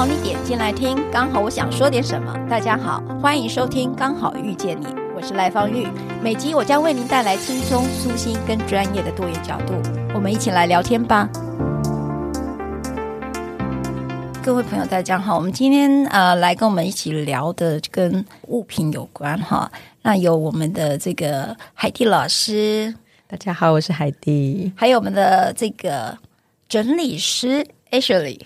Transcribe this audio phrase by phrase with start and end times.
[0.00, 2.34] 好你点进来听，刚好我想说点什么。
[2.48, 5.86] 大家好，欢迎收听《刚好遇见你》，我是赖芳玉。
[6.22, 9.74] 每集我将为您带来轻松、舒心跟专业的多元角度，
[10.14, 11.28] 我们一起来聊天吧。
[14.42, 19.70] 各位朋友，大家好，我们今天呃来跟我们一起聊的跟物品有关哈。
[20.00, 22.94] 那有我们的这个海蒂老师，
[23.28, 26.16] 大家好，我是海蒂，还有我们的这个
[26.70, 28.40] 整理师 Ashley。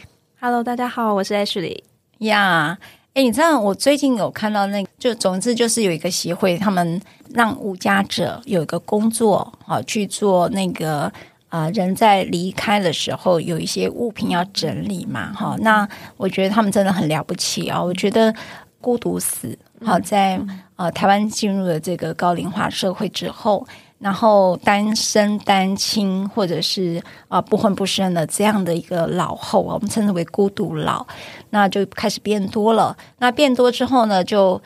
[0.47, 1.79] Hello，大家好，我是 Ashley
[2.19, 2.77] 呀。
[3.15, 11.11] 哎，你知道我最近有看到那个，就总之就是有一个协会，他们让无家者有一个工作，好去做那个
[11.49, 15.57] 啊、呃，人在离开的时候有一些物品要整理嘛，哈。
[15.61, 17.83] 那我觉得他们真的很了不起啊！
[17.83, 18.35] 我觉得
[18.83, 20.39] 孤独死，好在
[20.77, 23.67] 呃台湾进入了这个高龄化社会之后。
[24.05, 31.07] 然后单身单亲或者是啊、不婚不生的这样的一个老后，我们称之为孤独老，
[31.49, 32.95] 那就开始变多了。
[33.17, 34.61] 那变多之后呢，就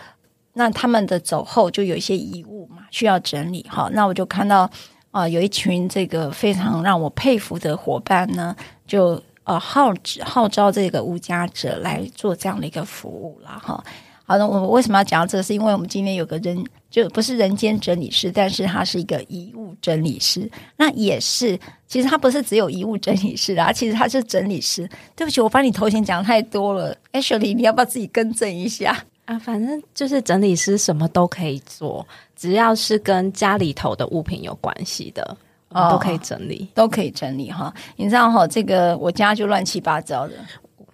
[0.54, 3.88] 那他们的走后就有一些遗物嘛，需要整理哈。
[3.92, 4.68] 那我就看到
[5.12, 8.56] 啊、有一群这个非常让我佩服的伙伴呢，
[8.88, 13.84] 就呃号召号召这个无家者来做这样的一个服务了哈。
[14.28, 15.42] 好的，我为什么要讲到这个？
[15.42, 20.46] 是因为我们今天有个人，就不是人间整理师，但是他是一个遗物整理师。
[20.76, 24.86] 那也是，其实他不是只有遗物整理师啊，其实他是整理师。
[25.16, 29.38] 对不起，我把你头衔讲太多了，Ashley，你要不要自己更正一下啊？
[29.38, 35.38] 反正就是整理师什么都可以做，只要是跟家里头的物品有关系的，
[35.70, 37.72] 哦，都可以整理，都可以整理哈。
[37.96, 40.34] 你知道哈，这个我家就乱七八糟的。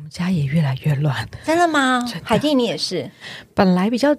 [0.05, 2.07] 我们家也越来越乱，真的吗？
[2.23, 3.11] 海蒂，你也是。
[3.55, 4.15] 本来比较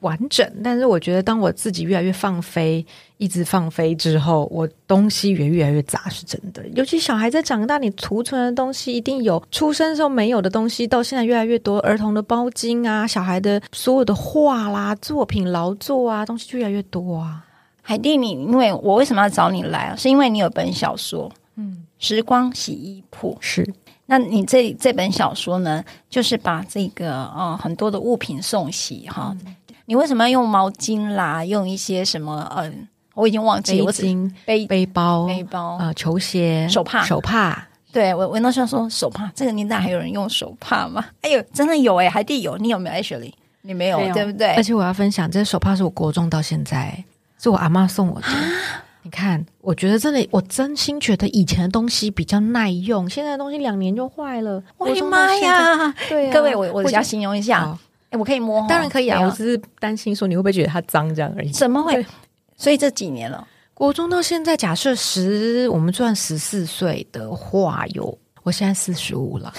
[0.00, 2.84] 完整，但是我觉得当我自己越来越放飞，
[3.18, 6.66] 一直放飞之后，我东西也越来越杂，是真的。
[6.70, 17.46] 尤其小孩在长大，你储存的东西一定有出生时候没有的东西，到现在越来越多，儿童的包巾啊，小孩的所有的画啦、作品劳作啊，东西就越来越多啊。
[17.80, 19.94] 海蒂，你因为我为什么要找你来啊？
[19.94, 23.64] 是因为你有本小说，嗯，《时光洗衣铺》是。
[24.06, 29.34] 那你这这本小说呢，就是把这个呃很多的物品送洗哈。
[29.44, 31.44] 嗯、你为什么要用毛巾啦？
[31.44, 32.70] 用一些什么呃，
[33.14, 33.86] 我已经忘记了。
[33.86, 37.68] 背巾、背背包、背包啊、呃，球鞋、手帕、手帕。
[37.92, 41.04] 对我，我那时候说手帕，这个年代还有人用手帕吗？
[41.20, 44.54] 哎呦，真的有哎，海蒂有，你有没有？Ashley，你没有，没有对不对？
[44.54, 47.04] 而且我要分享，这个手帕是我国中到现在
[47.38, 48.26] 是我阿嬷送我的。
[49.04, 54.62] 你看，我觉得真的，我真心觉得以前的东西比较耐用，现在的东西两年就坏了。
[54.78, 55.92] 我的妈呀！
[56.08, 57.76] 对啊，各位，我我只要形容一下，
[58.10, 59.20] 哎，我可以摸，当然可以啊。
[59.20, 61.50] 我只是担心说你会不会觉得它脏这样而已。
[61.50, 62.04] 怎么会？
[62.56, 68.16] 所以这几年了，国中到现在，假设十，我们算十四岁的话有。
[68.42, 69.52] 我现在四十五了，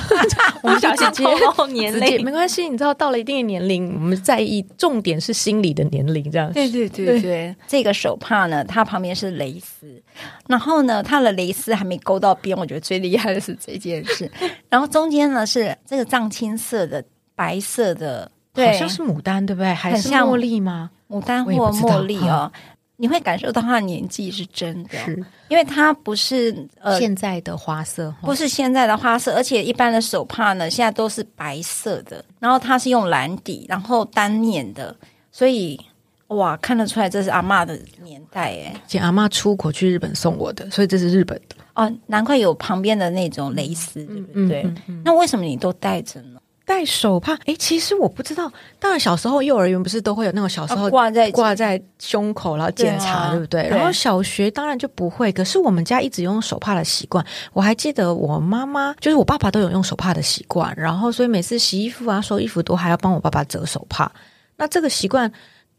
[0.62, 1.24] 我们小姐姐
[1.72, 6.52] 年龄没关系，你知道到了一定的年龄，我们在意重点是心理的年龄，这样。
[6.52, 10.02] 对对对对，对 这个手帕呢，它旁边是蕾丝，
[10.48, 14.30] 然后呢，它的蕾丝还没勾到边，我觉得最厉害的是这件事。
[14.68, 17.02] 然后中间呢是这个藏青色的
[17.34, 19.72] 白色的，对，好像是牡丹，对不对？
[19.72, 20.90] 还是茉莉吗？
[21.08, 22.52] 牡丹或茉莉哦。
[22.96, 25.24] 你会感受到他的年纪是真的，是。
[25.48, 34.94] 因为他不是呃现在的花色，不是现在的花色，而且一般的手帕呢，现在都是白色的，然后它是用蓝底，然后单面的，
[35.30, 35.78] 所以
[36.28, 41.56] 哇，看得出来这是阿嬷的年代哎，姐阿嬷出国去日本送我的，所以这是日本的。
[41.74, 44.62] 哦，难怪有旁边的那种蕾丝，对不对？
[44.62, 46.35] 嗯嗯嗯、那为什么你都带着呢？
[46.66, 48.52] 戴手帕，哎，其实我不知道。
[48.80, 53.62] 当然，小时候幼儿园不是都会有那种小时候挂在挂在胸口，然后检查，对，啊、对不对？
[53.62, 55.30] 对，然后小学当然就不会。
[55.30, 64.10] 可是我们家一直用手帕的习惯，我还记得我妈妈就是我爸爸都有用手帕的习惯，然后所以每次洗衣服啊、收衣服都还要帮我爸爸折手帕。
[64.56, 65.32] 那这个习惯，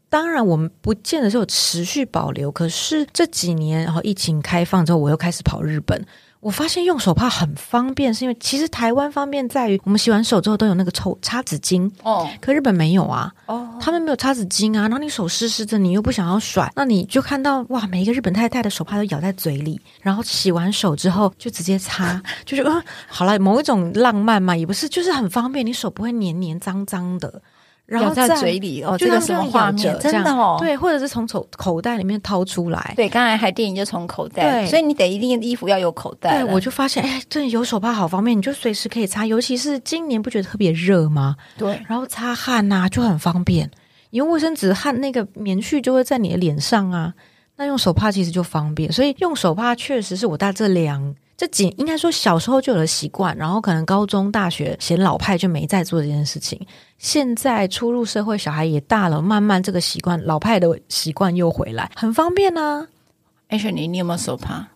[0.08, 2.50] 当然我们不见得是有持续保留。
[2.50, 6.02] 可是这几年，然后疫情开放之后，我又开始跑日本。
[6.40, 11.90] 我发现用手帕很方便，是因为其实台湾方便在于我们洗完手之后都有那个抽擦纸巾。
[12.04, 27.42] 哦，可日本没有啊，哦，他们没有擦纸巾啊，然后你手湿湿的，你又不想要甩，那你就看到哇，每一个日本太太的手帕都咬在嘴里，然后洗完手之后就直接擦， 就是啊，好了，某一种浪漫嘛，也不是，就是很方便，你手不会黏黏脏脏的。
[27.88, 29.98] 然后在嘴里哦，这个什么画面？
[29.98, 32.92] 真的哦，对，或者是从口口袋里面掏出来。
[32.94, 36.42] 对，刚才还电影就从口袋，对，所以你得一定衣服要有口袋。
[36.42, 39.24] 对，我就发现，哎，这有手帕好方便，你就随时可以擦。
[39.24, 41.34] 尤其是今年不觉得特别热吗？
[41.56, 43.70] 对，然后擦汗呐就很方便，
[44.10, 47.14] 因为卫生纸汗那个棉絮就会在你的脸上啊，
[47.56, 48.92] 那用手帕其实就方便。
[48.92, 56.60] 所以用手帕确实是我在这两这几应该说小时候就有了习惯，然后可能高中、大学嫌老派就没再做这件事情。
[56.98, 63.56] 现在初入社会，小孩也大了，慢慢这个习惯老派的习惯又回来，很方便呢、啊。
[63.56, 64.66] Ashley，你有没有手帕？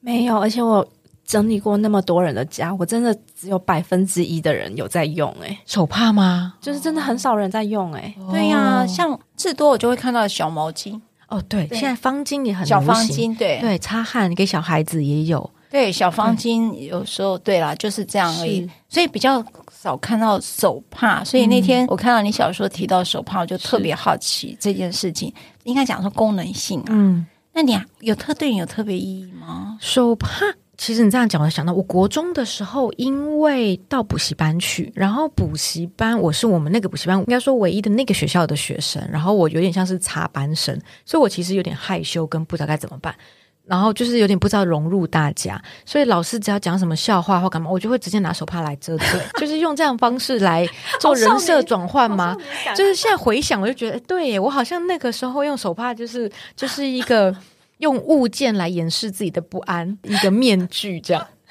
[0.00, 0.88] 没有，而且我。
[1.24, 6.54] 整理过那么多人的家，我真的只有百分之一的人有在用诶、欸，手帕吗？
[6.60, 8.16] 就是真的很少人在用诶、欸。
[8.18, 19.42] 哦、对呀、啊，像至多我就会看到小毛巾哦，对，对现在方巾也很小方巾，对对，擦汗给小孩子也有，对，小方巾有时候对啦，就是这样而已，所以比较
[19.72, 21.24] 少看到手帕。
[21.24, 25.32] 所以那天我看到你小说提到手帕，我就特别好奇这件事情，
[25.64, 29.78] 应该讲说功能性啊，嗯，那你有特对你有特别意义吗？
[29.80, 30.44] 手帕。
[30.78, 43.14] 其实你这样讲，我想到，我国中的时候，因为到补习班去，然后补习班我是我们那个补习班应该说唯一的那个学校的学生，然后我有点像是插班生，所以我其实有点害羞，跟不知道该怎么办，
[43.64, 49.06] 然后就是有点不知道融入大家，所以老师只要讲什么笑话或干嘛，我就会直接拿手帕来遮嘴，
[49.38, 50.68] 就是用这样方式来
[51.00, 52.36] 做人设转换吗？
[52.74, 57.34] 就是现在回想，我就觉得，对耶，我好像那个时候用手帕，就是就是一个。
[57.78, 61.26] 用物件来掩饰自己的不安，一个面具这样。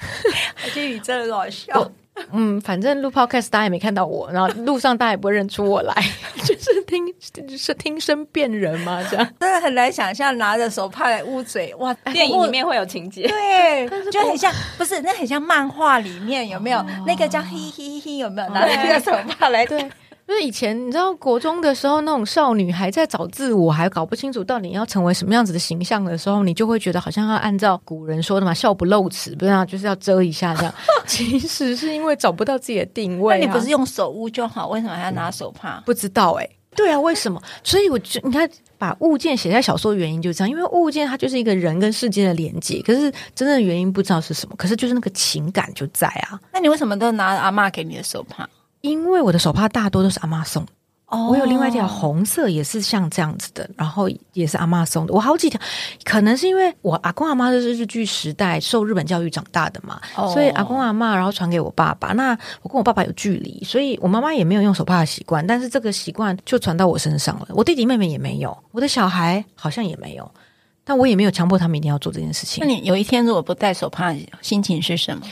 [0.64, 1.92] 我觉得你真的很好笑。
[2.32, 5.94] 嗯，反正录 podcast 大家也没看到我，然后路上大家也不会认出我来，
[6.44, 7.06] 就是听
[7.48, 9.26] 就是听声辨人嘛，这样。
[9.40, 11.92] 真的很难想象拿着手帕来捂嘴，哇！
[12.12, 19.90] 电影里面会有情节，对，就很像，不是那很像漫画里面有没有、哦、那个叫嘿嘿嘿有没有拿着这个手帕来对。
[20.32, 30.74] 就是以前你知道国中的时候，那种少女还在找自我，还搞不清楚到底要成为什么样子的形象的时候，你就会觉得好像要按照古人说的嘛，“笑不露齿”，不是啊，就是要遮一下这样。
[31.06, 33.38] 其实是因为找不到自己的定位、啊。
[33.38, 35.82] 那你不是用手捂就好，为什么还要拿手帕？
[35.84, 36.56] 不知道哎、欸。
[36.74, 37.38] 对啊，为什么？
[37.62, 38.48] 所以我就你看，
[38.78, 42.80] 把物件写在小说的原因就是这样，因为物件它就是一个人跟世界的连接。
[42.80, 46.40] 可是真正的原因不知道是什么，可是就是那个情感就在啊。
[46.50, 48.48] 那你为什么都拿阿妈给你的手帕？
[48.82, 50.66] 因为我的手帕大多都是阿妈送。
[51.06, 51.28] Oh.
[51.28, 55.12] 我有另外一条红色，也是像这样子的，然后也是阿妈送的。
[55.12, 55.60] 我好几条，
[56.04, 60.32] 可能是因为我阿公阿妈都是日剧时代受日本教育长大的嘛，oh.
[60.32, 62.14] 所以阿公阿妈然后传给我爸爸。
[62.14, 62.30] 那
[62.62, 67.48] 我跟我爸爸有距离，所以我妈妈也没有用手帕的习惯，但是这个习惯就传到我身上了。
[67.50, 70.32] 我弟弟妹妹也没有，我的小孩好像也没有，
[70.82, 72.66] 但我也没有强迫他们一定要做这件事情。
[72.66, 75.22] 那你有一天如果不戴手帕，心情是什么？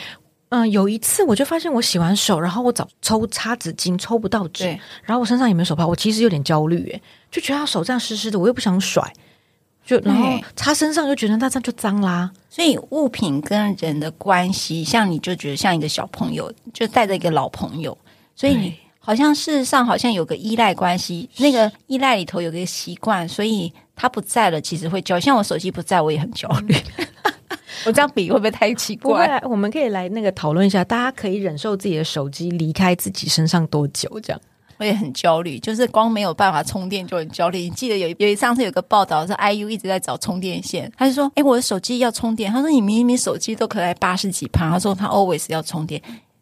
[0.51, 4.65] 嗯，有一次我就发现我洗完手，然后我找抽擦纸巾抽不到纸，
[5.05, 9.13] 然后我身上也没有手帕，我其实有点焦虑，诶，就觉得他手这样湿湿的，我又不想甩，
[9.87, 12.31] 就然后擦身上又觉得那这样就脏啦。
[12.49, 17.97] 所以物品跟人的关系，像你就觉得像一个小朋友，就带着一个老朋友，
[18.35, 25.21] 所以你好像事实上好像有个依赖关系，那个依赖里头有个习惯，所以他不在了，其实会焦。
[25.21, 26.75] 像我手机不在，我也很焦虑。
[27.87, 29.41] 我这样比会不会太奇怪？
[29.45, 34.09] 我们可以来那个讨论一下，大家可以忍受自己的手机离开自己身上多久？
[34.23, 34.41] 这样
[34.79, 37.59] 我也很焦虑，就是光没有办法充电就很焦虑。
[37.59, 46.01] 你记得有有一上次有个报道是 IU 一直在找充电线，他就说：“哎，我的手机要充电。”他说：“你明明手机都可以八十几趴。”他说：“他 always 要充电。”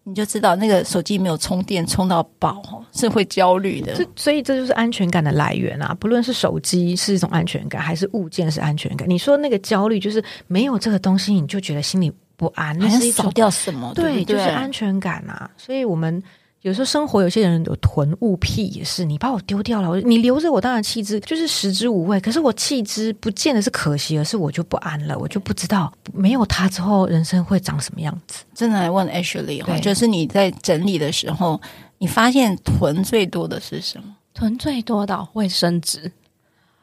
[0.09, 5.95] 你就知道那个手机没有充电充到饱是会焦虑的，所以这就是安全感的来源啊！
[6.01, 9.09] 不论是手机是一种安全感，还是物件是安全感。
[9.09, 13.93] 你说那个焦虑就是没有这个东西，你就觉得心里不安，那是少掉什么？
[13.95, 15.51] 对，对，对，就是安全感啊！
[15.57, 16.23] 所以我们。
[16.63, 22.21] 有时候生活有些人有囤物癖，也是你把我丢掉了，你留着我当然弃之，就是食之无味。
[22.21, 28.43] 可是我弃之不见得是可惜，而是我就不安了，我就不知道没有它之后人生会长什么样子。
[28.55, 31.61] 真的来问 Ashley 哈，就是你在整理的时候，
[31.99, 34.17] 你发现囤最多的是什么？
[34.35, 36.11] 囤最多的卫生纸，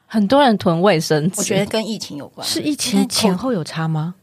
[0.05, 2.48] 很多人囤卫生纸，我觉得跟疫情有关。
[2.48, 4.15] 是疫情前后有差吗？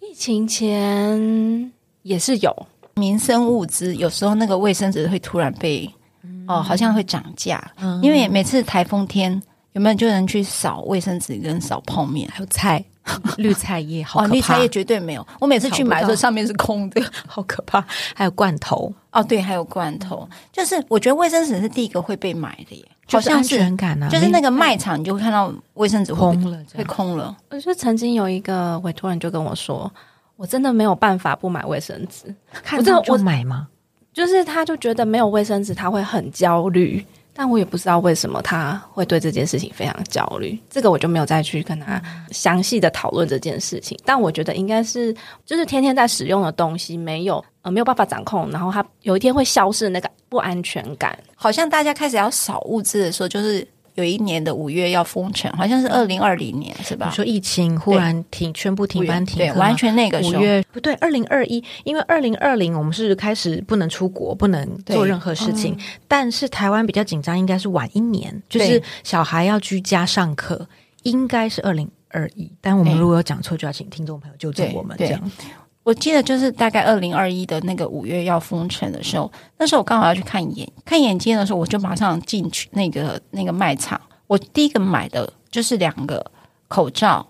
[0.00, 2.66] 疫情前也是有。
[2.98, 5.88] 民生物资有时候那个卫生纸会突然被、
[6.22, 9.30] 嗯、哦，好像会涨价，嗯、因为每次台风天
[9.72, 12.82] 有没有就能去扫卫生纸跟扫泡面，还有菜
[13.36, 15.26] 绿菜叶，好可怕，绿菜叶绝对没有。
[15.38, 17.84] 我每次去买的时候上面是空的，好可怕。
[18.14, 24.08] 还有罐头哦，对，还有罐头，就是我觉得卫生纸是第一个会被买的耶，好像是安全感啊。
[24.08, 27.36] 就是那个卖场，你就会看到卫生纸空了，会空了。
[27.50, 29.92] 我就曾经有一个委托人就跟我说。
[30.36, 33.68] 我真的没有办法不买卫生纸，看到就买吗？
[34.12, 40.58] 就是他就觉得没有卫生纸他会很焦虑，但我也不知道为什么他会对这件事情非常焦虑。
[40.70, 42.00] 这个我就没有再去跟他
[42.30, 43.98] 详细的讨论这件事情。
[44.06, 45.14] 但我觉得应该是
[45.44, 51.18] 就是天天在使用的东西没有呃没有办法掌控，然后他有一天会消失的那个不安全感。
[51.34, 53.66] 好像大家开始要少物资的时候，就是
[53.96, 57.08] 有一年的五月要封城，好像是二零二零年是吧？
[57.08, 70.68] 你说疫情忽然停，全部停班停课，对，完全那个时候五月不对，二零二一，因为二零二零我们是开始不能出国，不能做任何事情，嗯、但是台湾比较紧张，应该是晚一年，就是小孩要居家上课，
[71.02, 72.50] 应该是二零二一。
[72.60, 75.30] 但我们如果有讲错，就要请听众朋友纠正我们这样。
[75.86, 84.00] 我记得就是大概二零二一的那个五月要封城的时候，那时候我刚好要去看眼看眼睛的时候，我就马上进去那个那个卖场。
[84.26, 86.28] 我第一个买的就是两个
[86.66, 87.24] 口罩，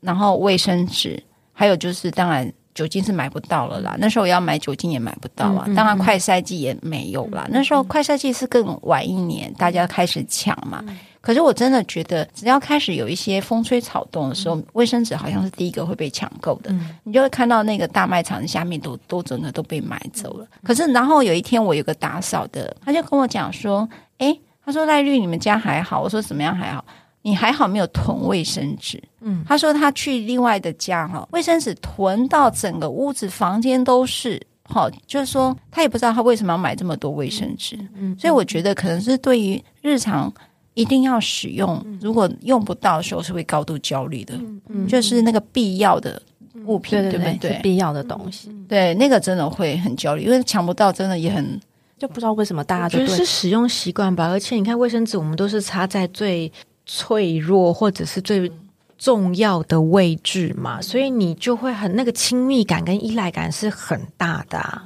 [0.00, 1.24] 然后卫生纸，
[1.54, 3.96] 还有就是当然酒精是买不到了啦。
[3.98, 7.48] 那时候要买酒精也买不到啊，当然快赛季也没有啦。
[7.50, 10.84] 那时候快赛季是更晚一年，大家开始抢嘛。
[11.22, 16.70] 可是我真的觉得，只要开始有一些风吹草动的时候，嗯、卫生纸好像是第一个会被抢购的。
[16.70, 20.44] 嗯、你就会看到那个大卖场下面都都真的都被买走了。
[20.44, 26.84] 嗯、可是，然后有一天我有个打扫的，他就跟我讲说：“诶，他说赖绿，你们家还好？”我说：“怎么样还好？
[27.26, 34.40] 你还好没有囤卫生纸？”嗯，他说他去另外的家哈，卫生纸囤到整个屋子房间都是。
[34.68, 37.76] 好，就是说他也不知道他为什么要买这么多卫生纸。
[37.76, 40.32] 嗯，嗯，所以我觉得可能是对于日常。
[40.78, 44.34] 一定要使用，如果用不到的时候是会高度焦虑的。
[44.34, 46.20] 嗯嗯，就是那个必要的
[46.66, 47.58] 物品，对不对？
[47.62, 51.58] 必要的东西，对，那个真的会很焦虑，因为抢不到，真的也很
[51.98, 54.28] 就不知道为什么大家就觉得是使用习惯吧。
[54.28, 56.52] 而且你看卫生纸，我们都是插在最
[56.86, 58.50] 脆弱或者是最
[58.96, 64.82] 重要的位置嘛，所以你就会很那个亲密感跟依赖感是很大的啊。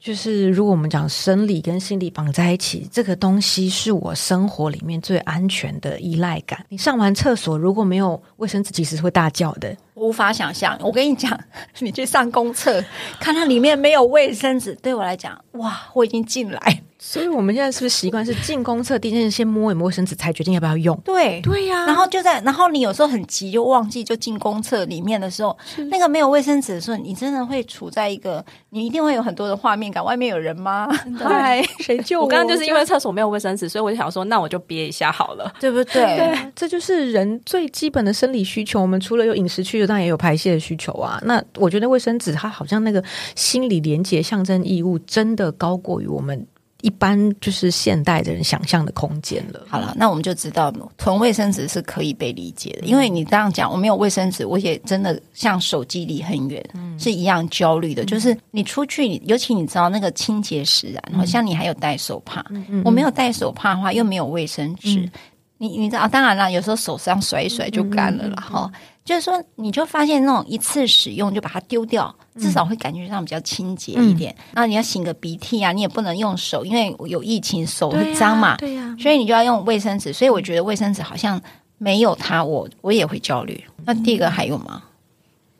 [0.00, 6.66] 就是如果我们讲生理跟心理绑在一起，这个东西是我生活里面最安全的依赖感。
[6.70, 9.76] 你上完厕所如果没有卫生纸，其实会大叫的。
[9.94, 11.38] 无法想象，我跟你讲，
[11.78, 12.84] 你去上公厕，
[13.20, 16.82] 看它里面没有卫生纸，对我来讲，哇，我已经进来。
[17.04, 20.96] 所以我们现在是不是习惯是进公厕第一件事先摸一摸卫生纸，才决定要不要用？
[21.04, 21.86] 对对呀、啊。
[21.86, 25.58] 然后就在，然后你有时候很急就忘记，就进公厕里面的时候，
[25.90, 30.04] 那个没有卫生纸的时候，你真的会处在一个，你一定会有很多的画面感。
[30.04, 30.86] 外面有人吗？
[31.18, 32.24] 嗨， 谁救我？
[32.24, 36.04] 我刚刚就是因为厕所没有卫生纸，所以我就想说，那我就憋一下好了，对不对？
[36.16, 38.80] 对，这就是人最基本的生理需求。
[38.80, 41.20] 我们除了有饮食需求，当然也有排泄的需求啊。
[41.24, 43.02] 那我觉得卫生纸它好像那个
[43.34, 46.46] 心理连接、象征义务，真的高过于我们。
[46.82, 49.64] 一般就是现代的人想象的空间了。
[49.68, 58.04] 好了，那我们就知道囤卫生纸是可以被理解的，因为你这样讲，我没有卫生纸，我也真的像手机离很远，嗯、是一样焦虑的。
[58.04, 65.10] 就是你出去，尤其你知道那个清洁使然，好像你还有带手帕，嗯、我没有带手帕的话，又没有卫生纸，嗯、
[65.58, 68.70] 你你知道，当然了，有时候手上甩一甩就干了啦哈。
[68.72, 74.34] 嗯嗯就是说，你就发现那种一次使用就把它丢掉，至少会感觉上比较清洁一点。
[74.52, 78.56] 然后、嗯、你要擤个鼻涕啊，你也不能用手，因为有疫情手会脏嘛。
[78.58, 80.12] 对呀、啊，啊、所以你就要用卫生纸。
[80.12, 81.40] 所以我觉得卫生纸好像
[81.78, 83.62] 没有它，我我也会焦虑。
[83.84, 84.84] 那第一个还有吗？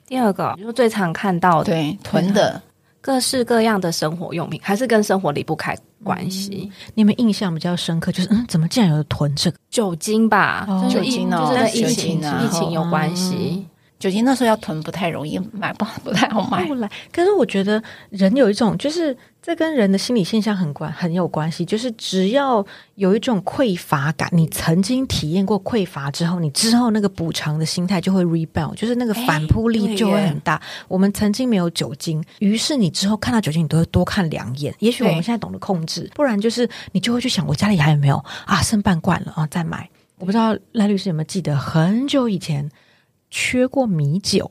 [0.06, 2.62] 第二个就是最常看到的，对，囤的
[3.02, 6.70] 各式各样的生活用品，还是跟生活离不开关系。
[6.70, 10.64] 嗯、你们印象比较深刻，就是嗯，怎么竟然有囤这个酒精吧？
[10.68, 11.50] 哦、酒精呢、哦？
[11.50, 13.34] 就是跟疫情疫情有关系。
[13.36, 13.66] 嗯
[14.02, 16.66] 酒精那时候要囤不太容易，买不不太好买。
[16.66, 17.80] 后来，可是我觉得
[18.10, 21.64] 人有一种，就是这跟人的心理现象很关很有关系。
[21.64, 22.66] 就是只要
[22.96, 30.60] 有一种匮乏感，你曾经体验过匮乏之后，你之后那个补偿的心态就会 rebound，就是那个反扑力就会很大。
[30.88, 34.74] 我们曾经没有酒精，于是你之后看到酒精，你都会多看两眼。
[34.80, 38.16] 也许我们现在懂得控制，不然就是你就会去想，我家里还有没有
[38.46, 38.60] 啊？
[38.62, 39.88] 剩半罐了啊，再买。
[40.18, 42.68] 我不知道赖律师有没有记得很久以前。
[43.34, 44.50] 缺过米酒，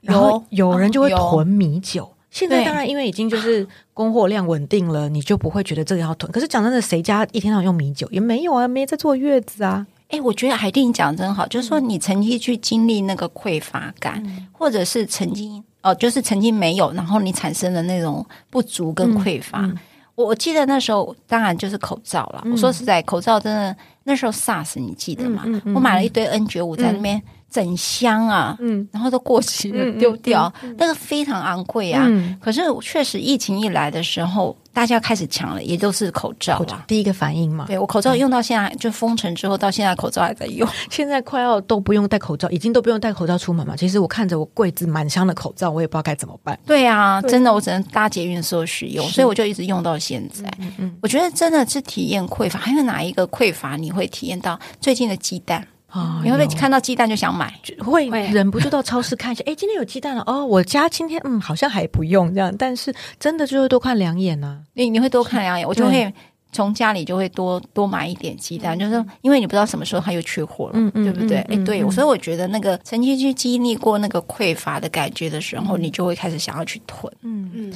[0.00, 2.04] 然后有人就会囤米酒。
[2.04, 6.30] 哦、现在当然因为已经就是供货量稳定了，你就不会觉得这个要囤。
[6.30, 8.68] 可是讲真的，谁家一天到晚用米酒也没有啊？
[8.68, 9.84] 没在坐月子啊？
[10.08, 19.58] 哎，我觉得海蒂你讲的真好，就是说你曾经去经历那个匮乏感，嗯、或者是曾经哦、呃，就是曾经没有，然后你产生的那种不足跟匮乏。
[19.58, 19.78] 我、嗯嗯、
[20.14, 22.42] 我记得那时候当然就是口罩了。
[22.44, 25.44] 嗯、我说实在，口罩真的那时候 SARS 你记得吗？
[25.74, 27.20] 我买了一堆 N 九五在那边。
[27.52, 32.08] 嗯整箱啊，嗯，然后都过期了，丢掉，那个非常昂贵啊。
[32.40, 36.82] 可是确实，疫情一来的时候，大家开始抢了，也都是口罩啊。
[36.88, 40.66] 第一个反应嘛，对，我口罩用到现在，就封城之后到现在，口罩还在用。
[40.90, 43.76] 现在快要都不用戴口罩，已经都不用戴口罩出门嘛。
[43.76, 46.58] 其实我看着我柜子满箱的口罩，我也不知道该怎么办。
[46.64, 50.50] 对啊，真的，我只能搭捷运的时候使用，所以我就一直用到现在。
[50.78, 52.58] 嗯，我觉得真的是体验匮乏。
[52.58, 54.58] 还有哪一个匮乏你会体验到？
[54.80, 55.66] 最近的鸡蛋。
[55.92, 57.52] 哦，你会不会看到鸡蛋就想买？
[57.78, 59.44] 会忍不住到超市看一下。
[59.46, 60.44] 哎，今天有鸡蛋了哦！
[60.44, 64.58] 我家今天嗯，好像还不用这样，但是真的就会多看两眼呢、啊。
[64.72, 66.12] 你你会多看两眼，我就会
[66.50, 71.38] 从家里就会多多买一点鸡蛋，嗯、就是因为你不知道什么时候它又缺货了，嗯嗯，对不对？
[71.40, 77.72] 哎、嗯，对，所以我觉得那个曾经去经历过那个匮乏的感觉的时候，嗯、你就会开始想要去囤，嗯嗯。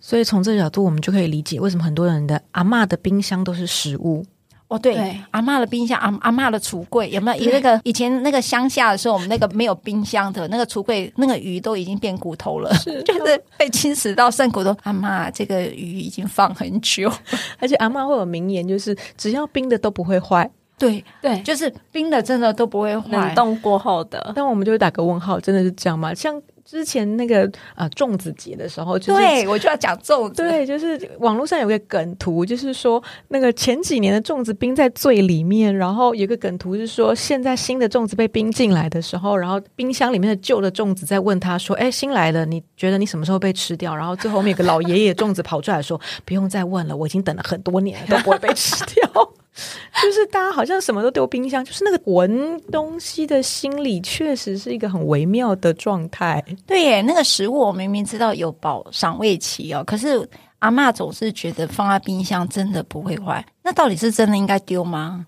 [0.00, 4.26] 所以从这个角度，我们就可以理解为什么很多人的阿嬷的冰箱都是食物。
[4.70, 7.42] 哦，对，对阿嬷的冰箱，阿阿嬷的橱柜有没有？
[7.42, 14.74] 以那个以前那个乡下的时候，我们那个没有冰箱的那个橱柜，那个鱼都已经变骨头了，是 就是被侵蚀到剩骨头。
[14.84, 17.12] 阿嬷，这个鱼已经放很久，
[17.58, 20.48] 而且阿嬷会有名言，就是只要冰的都不会坏。
[20.78, 24.32] 对对，就是冰的真的都不会坏，冷冻过后的。
[24.36, 26.14] 但我们就会打个问号，真的是这样吗？
[26.14, 26.40] 像。
[26.64, 30.42] 之前那个啊，粽子节的时候，就是，对我就要讲粽子。
[30.42, 49.10] 对，就是网络上有个梗图，就是说那个前几年的粽子冰在最里面，然后有个梗图是说，现在新的粽子被冰进来的时候，然后冰箱里面的旧的粽子在问他说：“哎，新来的，你觉得你什么时候被吃掉？”然后最后面有个老爷爷粽子跑出来说：“不用再问了，我已经等了很多年了，都不会被吃掉。”
[50.02, 56.44] 就是大家好像什么都丢冰箱，就是那个闻东西的心理，确实是一个很微妙的状态。
[56.66, 60.28] 对耶，那个食物我明明知道有保赏味期哦，可是
[60.60, 63.44] 阿嬷总是觉得放在冰箱真的不会坏。
[63.62, 65.26] 那到底是真的应该丢吗？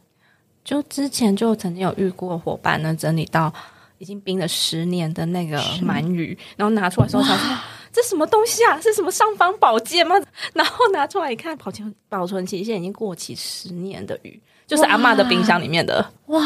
[0.64, 3.52] 就之前就曾经有遇过伙伴呢，整理到
[3.98, 7.56] 已经冰了十年的那个鳗鱼，然后拿出来说：“想说。”
[7.92, 8.80] 这什么东西啊？
[8.80, 10.16] 是什么尚方宝剑吗？
[10.54, 16.04] 然后拿出来一看，保存保存期限已经过期十年的鱼，就是阿妈的冰箱里面的。
[16.26, 16.40] 哇，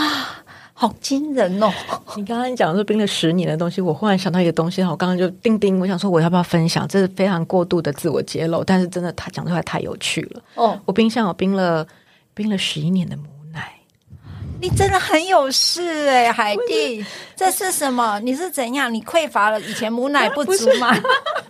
[0.72, 1.72] 好惊人哦！
[2.16, 6.86] 你刚刚讲说冰了十年的东西，我忽然想到一个东西，我刚刚就叮叮，我想说我要不要分享？
[6.88, 10.42] 这是非常过度的自我揭露，但是真的他讲出来太有趣了。
[10.56, 11.86] 哦，我冰箱我冰了
[12.34, 13.16] 冰了十一年的。
[14.60, 17.04] 你真的很有事哎、欸，海蒂，
[17.36, 18.18] 这是什么？
[18.20, 18.92] 你是怎样？
[18.92, 19.60] 你匮乏了？
[19.60, 20.96] 以前母奶不足 吗？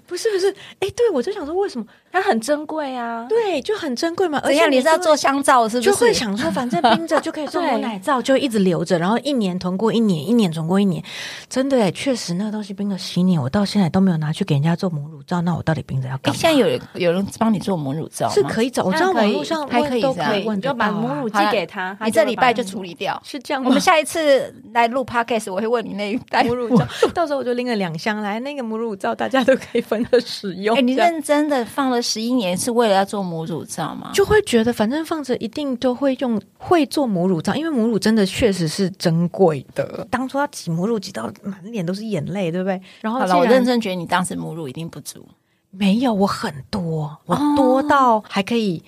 [0.06, 3.26] 不是不是，哎，对我就想说，为什么它很珍贵啊？
[3.28, 4.40] 对，就很珍贵嘛。
[4.42, 5.90] 而且你是要做香皂，是不是？
[5.90, 11.02] 就会想说，反正冰着就可以做母奶皂，就一直留着，然后一年囤过一年，一年囤过一年。
[11.50, 15.42] 真的哎，确实那个东西冰了十年，我到现在都没有拿去给人家做母乳皂。
[15.42, 16.38] 那我到底冰着要干嘛？
[16.40, 23.62] 现在有人有人帮你做母乳皂是可以找，我知道网络上还可以，可以就把母乳寄给他，你这礼拜就处理掉，是这样。
[23.62, 30.76] 我们下一次来录 podcast，我会问你那一袋母乳皂， 到时候我就拎了两箱来，那个母乳皂大家都可以分着使用。
[30.76, 34.10] 哎，你认真的放了十一年，是为了要做母乳皂吗？
[34.14, 40.06] 就会觉得反正放着一定都会用，会做母乳皂，因为母乳真的确实是珍贵的。
[40.10, 42.80] 当初要挤母乳挤到满脸都是眼泪，对不对？
[43.00, 45.26] 然后好了，我认真觉得你当时母乳一定不足。
[45.70, 48.82] 没有，我很多，我多到还可以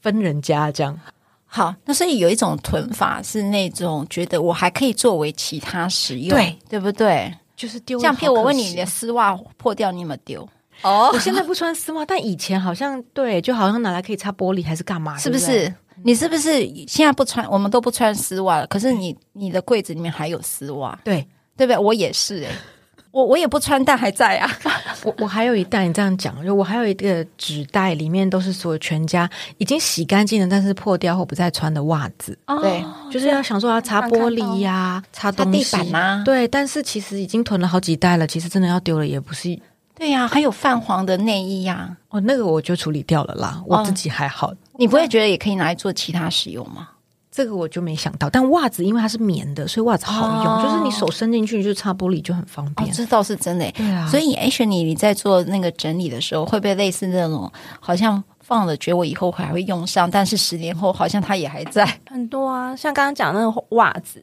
[0.00, 0.92] 分人家这样。
[0.94, 1.12] 哦、
[1.44, 7.32] 好，那所以有一种囤法是那种觉得我还可以作为其他使用，对对不对？
[7.56, 7.98] 就是丢。
[8.00, 10.46] 像譬如我问你，你的丝袜破掉，你有没有丢？
[10.82, 15.16] 哦，我现在不穿丝袜，但以前好像对，就好像拿来可以擦玻璃还是干嘛？
[15.18, 15.72] 是不是？
[16.02, 17.48] 你是不是现在不穿？
[17.50, 18.66] 我们都不穿丝袜了。
[18.66, 21.78] 可是你你的柜子里面还有丝袜，对对不对？
[21.78, 22.58] 我也是哎、欸，
[23.10, 24.50] 我我也不穿，但还在啊。
[25.02, 32.38] 我我还有一袋，你这样讲，就我还有一个纸袋，里面都是所有全家已经洗干净了，但是破掉或不再穿的袜子。
[32.46, 36.22] 哦、对，就是要想说要擦玻璃呀、啊，擦东西擦地板啊。
[36.24, 39.58] 对，但是其实已经囤了好几袋了，其实真的要丢了也不是。
[39.98, 43.62] 对呀、啊，还有泛黄的内衣呀、啊，哦，那个我就处理掉了啦。
[43.66, 46.90] 我自己还好，你不会觉得也可以拿来做其他使用吗？
[47.30, 48.28] 这个我就没想到。
[48.28, 52.88] 但袜子因为它是棉的，所以袜子好用，哦、就是你手伸进去就擦玻璃就很方便。
[52.88, 53.70] 哦、这倒是真的。
[53.72, 61.86] 对啊，所以 Ashley 你在做那个整理的时候，会不会类似那种好像放了，觉得我以后还会用上，但是十年后好像它也还在？
[62.10, 64.22] 很多啊，像刚刚讲那个袜子，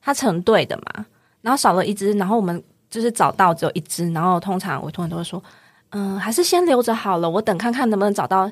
[0.00, 1.06] 它成对的嘛，
[1.40, 2.62] 然后少了一只，然后我们。
[2.90, 5.42] 就是找到只有一只，然后通常我通常都会说，
[5.90, 8.50] 嗯，还是先留着好了，我等看看能不能找到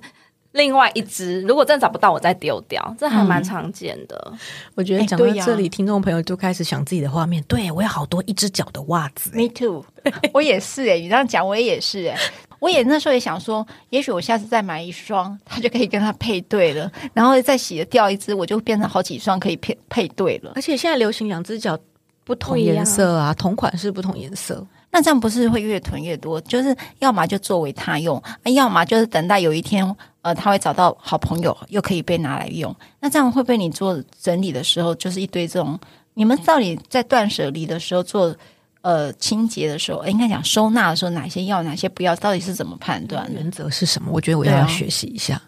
[0.53, 1.41] 另外一只。
[1.43, 4.29] 如果真的找不到，我再丢掉，这还蛮常见的。
[4.33, 4.39] 嗯、
[4.75, 7.43] 我觉得讲到这里，欸、听众朋友就开始想自己的画面。
[7.45, 9.31] 对，我有好多一只脚的袜子。
[9.35, 9.85] Me too，
[10.33, 16.91] 我也是哎、欸，你这样讲我也是哎、欸，我也那时候也想说，也许我下次再买一双，它就可以跟它配对了。
[17.13, 20.53] 然后再洗了掉一只，我就变成好几双可以配配对了。
[20.55, 21.79] 而且现在流行两只脚。
[22.27, 26.41] 不同颜色啊，同款式不同颜色，那这样不是会越囤越多？
[26.41, 32.75] 就是要么就作为他用，要么就是等待有一天，呃，他会找到好朋友，又可以被拿来用。
[32.99, 35.79] 那这样会被你做整理的时候，就是一堆这种。
[36.15, 38.35] 你们到底在断舍离的时候做
[38.81, 42.17] 呃清洁的时候，应该讲收纳的时候，哪些要，哪些不要？
[42.17, 43.31] 到底是怎么判断？
[43.33, 44.11] 原则是什么？
[44.13, 45.41] 我觉得我要学习一下。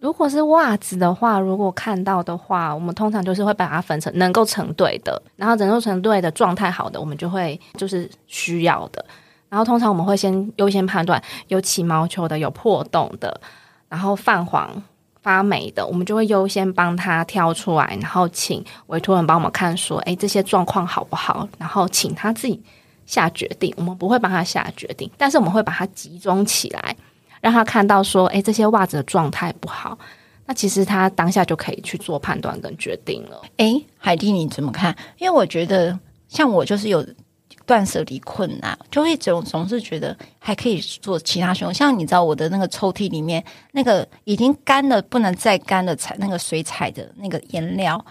[0.00, 9.04] 如果是袜子的话，如果看到的话，我们通常就是会把它分成能够成对的，然后能够成对的状态好的，我们就会就是需要的。
[9.50, 13.38] 然后通常我们会先优先判断有起毛球的、有破洞的，
[13.88, 14.70] 然后泛黄
[15.20, 21.46] 发霉的，我们就会优先帮他挑出来，然后请委托人帮我们看，说，哎，这些状况好不好？
[21.58, 22.62] 然后请他自己
[23.04, 23.74] 下决定。
[23.76, 26.96] 我们不会帮他下决定，但是我们会把它集中起来，
[27.40, 29.98] 让他看到说，哎，这些袜子的状态不好。
[30.46, 33.42] 那其实他当下就可以去做判断跟决定了。
[33.56, 34.96] 哎，海蒂你怎么看？
[35.18, 35.98] 因为我觉得，
[36.28, 37.06] 像我就是有。
[37.66, 41.72] 断舍离困难，就会总总是觉得还可以做其他选用。
[41.72, 48.04] 像你知道我的那个抽屉里面，那个已经干了不能再干的彩那个水彩的那个颜料，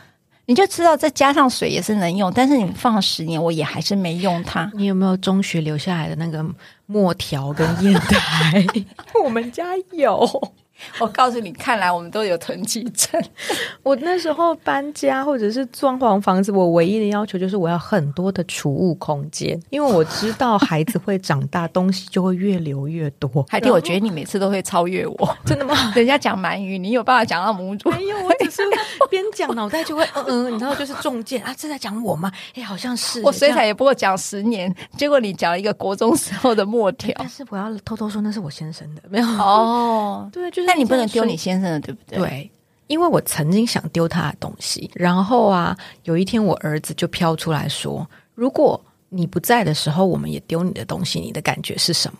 [0.45, 2.31] 你就知道再加上水也是能用。
[2.31, 4.71] 但是你放了十年，我也还是没用它。
[4.75, 6.45] 你有没有中学留下来的那个
[6.91, 8.65] 墨条跟砚台？
[9.23, 10.51] 我们家有。
[10.99, 13.21] 我告诉你，看来我们都有囤积症。
[13.83, 23.45] 我那时候搬家或者是装潢房子，我唯一的要求就是我要很多的储物空间，因为我知道孩子会长大，东西就会越留越多。
[23.49, 25.91] 海蒂，我觉得你每次都会超越我， 真的吗？
[25.95, 27.89] 人家讲鳗鱼，你有办法讲到母猪？
[27.91, 28.61] 没有，我只是
[29.09, 32.31] 边讲脑袋就会嗯嗯，你知道就是中箭啊，这在讲我吗？
[32.55, 33.21] 哎，好像是。
[33.23, 37.13] 我水彩也不过讲十年，结果你讲了一个国中时候的墨条。
[37.17, 40.29] 但是我要偷偷说，那是我先生的，没有哦。
[40.31, 40.68] 对，就是。
[40.69, 42.19] 但你不能丢你先生的，对不对？
[42.19, 42.51] 对，
[42.85, 48.79] 因为我曾经想丢他的东西，然后啊，有一天我儿子就飘出来说：“如果
[49.09, 52.19] 你不在的时候，我们也丢你的东西，你的感觉是什么？”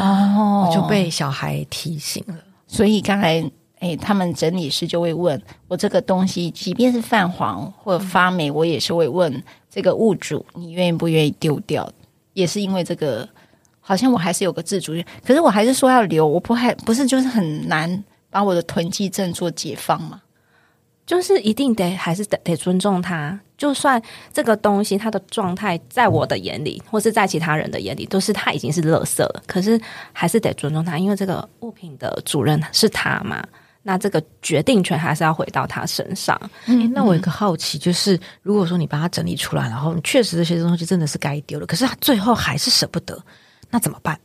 [0.00, 2.34] 哦，我就被小孩提醒了。
[2.66, 3.44] 所以刚才，
[3.80, 11.86] 哎，他们整理师就会问我这个东西，即便是泛黄或者发霉，我也是会问这个物主，你愿意不愿意丢掉？
[12.32, 13.28] 也是因为这个。
[13.88, 20.20] 好像我还是有个自主权，可是我还是说要留，我不还不是就是很难把我的囤积症做解放吗？
[21.06, 29.80] 就是一定得还是得得尊重他，就算这个东西它的状态在我的眼里，或是在其他人的眼里，都是他已经是垃圾了，可是
[30.12, 33.46] 还是得尊重他，因为这个物品的主人是他嘛，
[33.84, 36.36] 那这个决定权还是要回到他身上。
[36.66, 43.16] 嗯，那我有个好奇，就是如果说你把它整理出来，然后你确实这些东西真的是该丢了，可是他最后还是舍不得。
[43.76, 44.18] 那怎么办？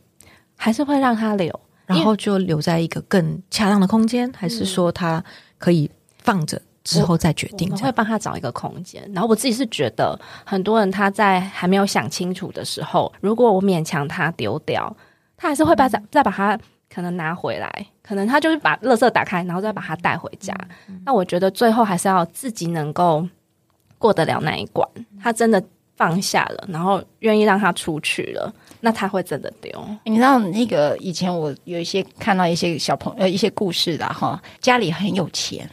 [0.56, 5.22] 还是会让他留，然后就留在一个更恰当的空间，还是说他
[5.58, 7.70] 可以放着之后再决定？
[7.70, 9.02] 我，会帮他找一个空间。
[9.12, 14.96] 然后我自己是觉得，很多人他在还没有想清楚的时候，如果我勉强他丢掉，
[15.36, 16.58] 他还是会把再再把它
[16.90, 20.56] 可能拿回来，可能他就是把垃圾打开，然后再把它带回家。
[21.04, 23.28] 那我觉得最后还是要自己能够
[23.98, 24.88] 过得了那一关。
[25.22, 25.62] 他真的。
[25.94, 28.52] 放下了，然后愿意让他出去了，
[28.84, 29.70] 那他会真的丢。
[30.04, 35.70] 你知道那个以前我有一些看到一些小朋友呃一些故事的哈，家里很有钱，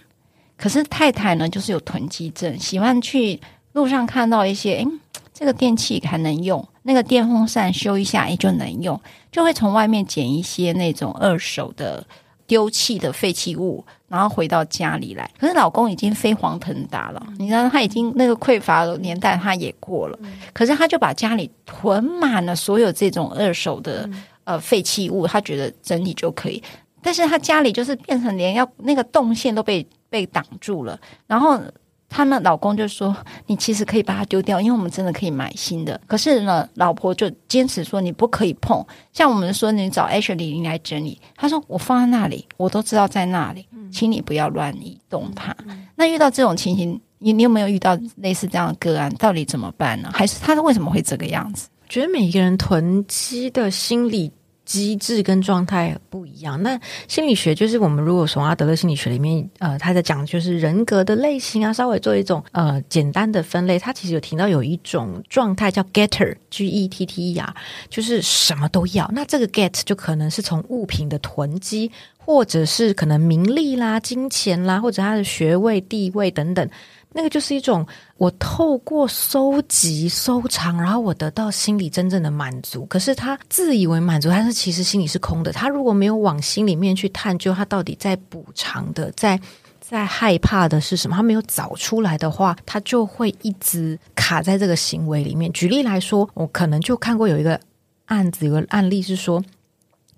[0.55, 3.39] 可是太太呢就是有囤积症，喜欢去
[3.73, 4.87] 路上看到一些，诶，
[5.33, 12.05] 这个电器还能用，那个电风扇修一下，诶，就能用，就会从外面捡一些那种二手的。
[12.49, 15.29] 丢弃的废弃物，然后回到家里来。
[15.39, 20.19] 可是老公已经飞黄腾达了，你知道他已经那个匮乏的年代他也过了。
[20.51, 24.09] 可是他就把家里囤满了所有这种二手的
[24.45, 26.61] 呃废弃物，他觉得整理就可以。
[27.01, 31.61] 但是他家里就是变成连要那个动线都被被挡住了，然后。
[32.09, 36.01] 他们老公就说：“你其实可以把它丢掉，因为我们真的可以买新的。
[36.07, 38.83] 可是呢，老婆就坚持说你不可以碰。
[39.13, 45.55] 像我们说，你找 Ashley 来整理，他说我放在那里，我都知道在那里，请你不要乱移动它。
[45.95, 49.13] 那遇到这种情形，你你有没有遇到类似这样的个案？
[49.15, 50.09] 到底怎么办呢？
[50.11, 51.69] 还是他为什么会这个样子？
[51.87, 54.31] 觉得每一个人囤积的心理。”
[54.69, 56.61] 机制跟状态不一样。
[56.61, 63.79] 那心理学就是我们如果从阿德勒心理学里面，呃，他在讲就是人格的类型啊，稍微做一种呃简单的分类。
[63.79, 67.55] 他其实有提到有一种状态叫 getter，G E T T E R，
[67.89, 69.09] 就是什么都要。
[69.11, 76.69] 那这个 get 就可能是从物品的囤积，或者是可能名利啦、金钱啦，或者他的学位、地位等等。
[77.11, 77.85] 那个就是一种
[78.17, 82.85] 我透过收集、收藏，然后我得到心里真正的满足。
[82.85, 85.51] 可是他自以为满足，但是其实心里是空的。
[85.51, 89.39] 他如果没有往心里面去探究，他到底在补偿的，在
[89.79, 91.15] 在害怕的是什么？
[91.15, 95.51] 他没有找出来的话，他就会一直卡在这个行为里面。
[95.51, 97.59] 举例来说，我可能就看过有一个
[98.05, 99.43] 案子，有个案例是说。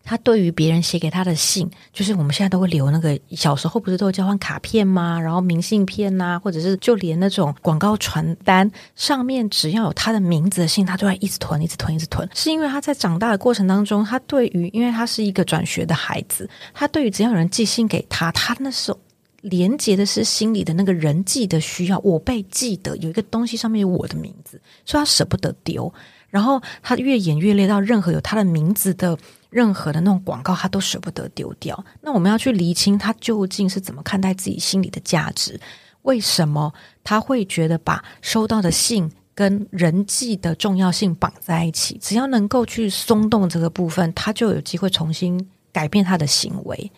[0.03, 5.19] 他对于别人写给他的信，就是我们现在都会留那个小时候不是都会交换卡片吗？
[5.19, 12.27] 然后明信片呐、或者是就连那种广告传单上面只要有他的名字的信，他都要一直囤、一直囤、一直囤。
[12.33, 18.99] 是因为他在长大的过程当中，他对于因为他是一个转学的孩子，他对于只要有人寄信给他，他那时候
[19.41, 25.93] 连接的是心里的那个人际的需要，我被记得有一个东西上面有我的名字，所以他舍不得丢。
[26.29, 29.17] 然后他越演越烈，到任何有他的名字的。
[29.51, 31.85] 任何的那种广告，他都舍不得丢掉。
[32.01, 35.59] 那我们要去厘清他究竟是怎么看待自己心里的价值？
[36.01, 41.99] 为什么他会觉得把收到的信跟人际的重要性绑在一起？
[42.01, 46.91] 只要能够去松动这个部分，他就有机会重新改变他的行为。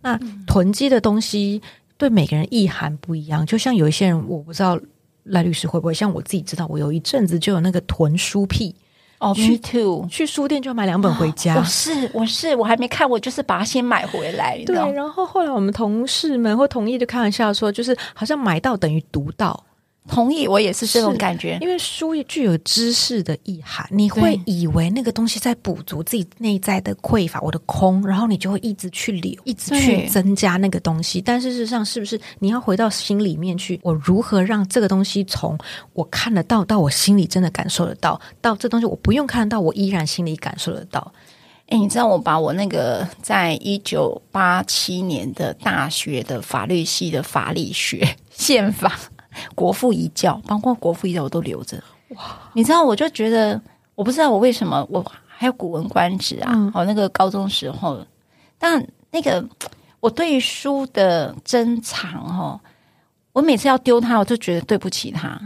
[0.00, 1.60] 那囤积的东西
[1.98, 4.80] 对每个人意涵不一样，就像有一些人，我不知道
[5.24, 8.74] 赖律师会不会，像我自己知道，我有一阵子就有那个囤书癖。
[9.18, 11.56] 哦，me too，去书店就买两本回家。
[11.56, 14.62] 我是我是我还没看，我就是把它先买回来。
[14.66, 19.64] 对，然后后来我们同事们或同意就开玩笑说，就是好像买到等于读到。
[20.08, 21.58] 同意，我也是这种感觉。
[21.60, 31.20] 因为书也具有知识的意涵，你会以为那个东西在补足自己内在的匮乏，我的空，然后你就会一直去留，一直去增加那个东西。
[31.20, 33.78] 但事实上，是不是你要回到心里面去？
[33.82, 35.58] 我如何让这个东西从
[35.92, 41.12] 我看得到到我心里真的感受得到，到这东西我不用看得到，我依然心里感受得到？
[41.68, 48.96] 哎，你知道我把我那个在一九八七年的大学的法律系的法理学 宪法。
[49.54, 51.82] 国父遗教，包括国父遗教我都留着。
[52.10, 53.60] 哇，你知道，我就觉得，
[53.94, 58.04] 我不知道我为什么，我还有古文观止啊，哦、嗯，那个高中时候，
[58.58, 59.44] 但那个
[60.00, 62.60] 我对于书的珍藏，哦，
[63.32, 65.40] 我每次要丢它，我就觉得对不起它。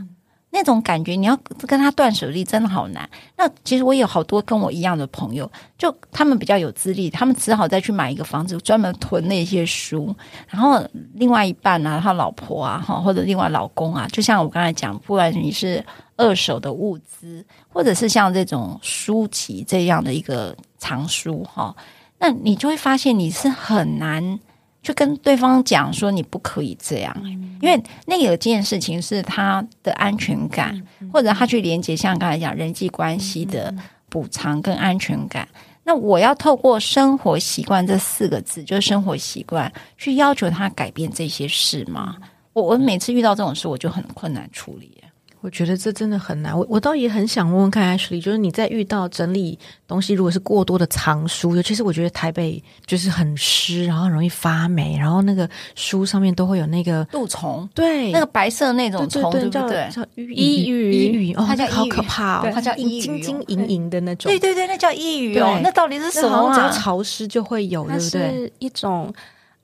[0.53, 1.37] 那种感觉，你要
[1.67, 3.09] 跟他断舍离真的好难。
[3.37, 10.15] 那其实我有好多跟我一样的朋友，就他们比较有资历，他们只好再去买一个房子，专门囤那些书。
[10.49, 10.85] 然后
[11.15, 15.85] 另外一半啊，他老婆啊，哈，或者另外老公啊，就像我刚才讲，不管你是
[16.17, 21.75] 二手的物资，或者是像这种书籍这样的一个藏书，哈，
[22.19, 24.41] 那你就会发现你是很难。
[24.83, 27.15] 就跟对方讲说，你不可以这样，
[27.61, 33.75] 因为那有件事情是他的安全感，或者他去连接像刚才讲人际关系的
[34.09, 35.47] 补偿跟安全感。
[35.85, 42.17] 那我要透过生活习惯这四个字，就是生活习惯，去要求他改变这些事吗？
[42.53, 44.97] 我我每次遇到这种事，我就很困难处理。
[45.43, 59.89] 我觉得这真的很难，我我倒也很想问问看 Ashley，就是你在遇到整理东西，如果是过多的藏书，尤其是我觉得台北就是很湿，然后很容易发霉，然后那个书上面都会有那个蠹虫，对，那个白色那种虫，对不对？
[59.91, 66.55] 叫衣鱼，衣鱼，哦，它叫好可怕哦，它叫衣鱼，晶晶莹莹的那种，对对对，那叫衣鱼哦，那到底是什么啊？
[66.55, 68.31] 只要潮湿就会有，对不对？
[68.31, 69.13] 是一种。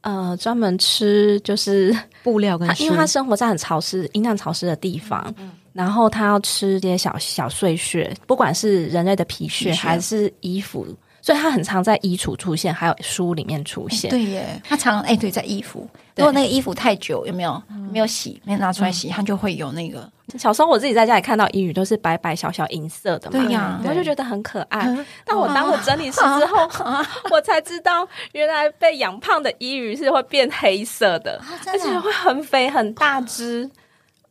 [0.03, 10.87] 呃，专门吃就是布料跟，因为它生活在很潮湿、阴暗潮湿的地方，嗯嗯、然后他要吃这些小小碎屑，不管是人类的皮屑还是衣服。
[11.23, 14.09] 所以它很常在衣橱出现，还有书里面出现。
[14.09, 15.85] 对耶，它常哎，对，在衣服。
[16.15, 17.61] 如果那个衣服太久，有没有
[17.91, 20.09] 没有洗，没有拿出来洗，它就会有那个。
[20.39, 24.87] 小时候我自己在家里看到衣鱼都是白白小小银色的嘛，对呀，我就觉得很可爱。
[25.25, 26.69] 但我当我整理师之后，
[27.33, 33.69] 我才知道原来被养胖的衣鱼是会变黑色的，而且会很肥很大只。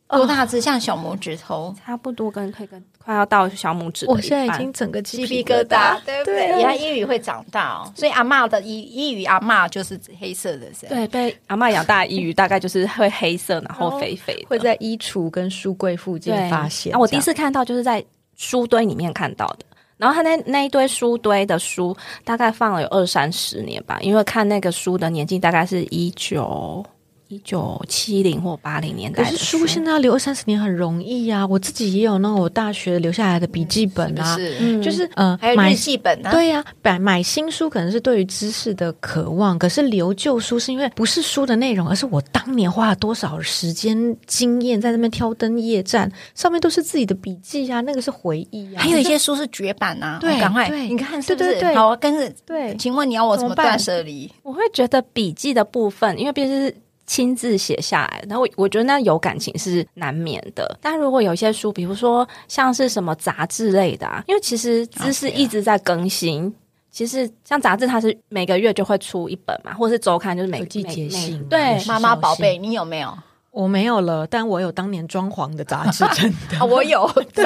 [0.08, 0.60] 多大只？
[0.60, 4.06] 像小拇指头，差不多跟可以跟快要到小拇指。
[4.08, 6.46] 我现在已经整个鸡皮疙瘩，对不对？
[6.48, 16.94] 原来衣鱼会长大哦，所以阿嬷的衣衣鱼阿嬷就是黑色的，是对，被阿嬷养大的衣鱼大概就是会黑色，然后肥肥，会在衣橱跟书柜附近发现。
[16.94, 18.04] 啊，我第一次看到就是在
[18.36, 19.66] 书堆里面看到的，
[19.96, 26.84] 然后他那那一堆书堆的书大概放了有二三十年吧，因为看那个书的年纪大概是一九。
[27.28, 31.46] 一九七零或八零年代的书，书现在要留二三十年很容易呀、啊。
[31.46, 36.30] 我自己也有那种我大学留下来的笔记本啊，是，是，嗯、就是嗯，呃、还有日记本啊。
[36.30, 48.82] 对呀、啊，买买新书可能是对于知识的渴望，可是留旧书是因为不是书的内容，而是我当年花了多少时间经验在那边挑灯夜战，上面都是自己的笔记啊，那个是回忆啊。
[48.82, 51.50] 还有一些书是绝版啊，对，赶快对你看是不是？
[51.50, 54.30] 对对对好，跟着对，请问你要我怎么断舍离？
[54.44, 56.74] 我会觉得笔记的部分，因为毕竟是。
[57.06, 60.78] 亲自写下来，然后我我觉得那有感情是难免的。
[60.80, 66.54] 但如果有一些书，比如说像是什么杂志类的啊，因为其实知识一直在更新。
[66.90, 71.44] 其实像杂志，它是每个月就会出一本嘛，或者是周刊，就是每个季节性。
[71.46, 73.16] 对，妈妈宝贝，你有没有？
[73.56, 77.42] 我没有了，但我有当年装潢的杂志，真的， 我有对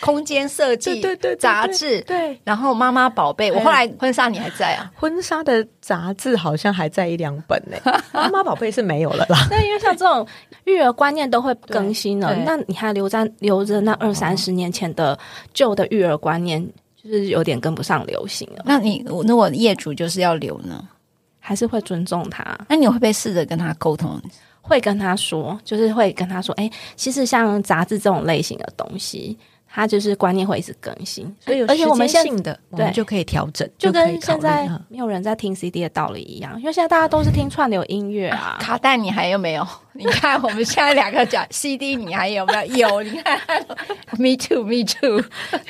[0.00, 4.92] 空间设计对对杂志对，然后妈妈宝贝，我后来婚纱你还在啊？
[4.94, 7.78] 婚纱的杂志好像还在一两本呢，
[8.12, 9.38] 妈妈宝贝是没有了啦。
[9.50, 10.28] 那因为像这种
[10.64, 15.18] 育儿观念都会更新了，那你还留在留着那二三十年前的
[15.54, 16.62] 旧的育儿观念，
[17.02, 18.62] 就是有点跟不上流行了。
[18.66, 20.86] 那你那我业主就是要留呢，
[21.40, 22.44] 还是会尊重他？
[22.68, 24.20] 那你会不会试着跟他沟通？
[24.66, 38.58] 会跟他说，就是会跟他说，哎，其实像杂志这种类型的东西，它就是观念会一直更新，所以有而且我们现在的我们就可以调整，就跟现在没有人在听 CD 的道理一样，因为现在大家都是听串流音乐啊。
[38.60, 39.66] 卡带你还有没有？
[39.92, 42.88] 你看我们现在两个讲 CD，你还有没有？
[42.88, 43.38] 有，你看
[44.18, 45.22] ，Me too，Me too。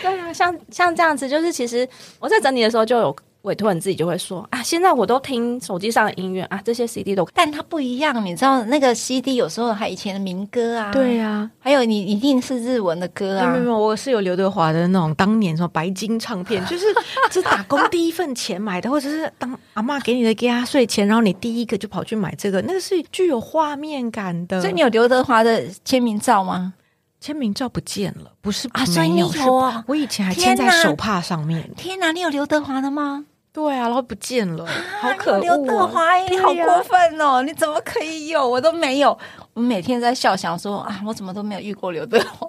[0.03, 3.17] 对啊，像像这样子，就是其实我在整理的时候就有。
[3.47, 16.87] 委托人自己就会说啊，现在我都听手机上的音乐啊，这些 CD 都，但它不一样，你知道那个 CD 有时候还以前的民歌啊，对啊，还有你一定是日文的歌啊，没有没有，我是有刘德华的那种当年什么白金唱片， 就是
[17.31, 24.61] 是打工第一份钱买的，或者是当阿妈给你的压岁钱，然后你第一个就跑去买这个，那个是具有画面感的。
[24.61, 26.75] 所以你有刘德华的签名照吗？
[27.19, 29.83] 签名照不见了，不是啊，所以你有啊？
[29.87, 31.69] 我以前还签在手帕上面。
[31.77, 33.25] 天哪，你有刘德华的吗？
[33.57, 34.67] 对啊，然后不见了，
[35.01, 35.39] 好可恶！
[35.39, 37.43] 刘德华，你好过分哦！
[37.43, 38.47] 你怎么可以有？
[38.47, 39.19] 我都没有。
[39.55, 42.47] 我每天在笑，想说啊，我怎么都没有遇过刘德华。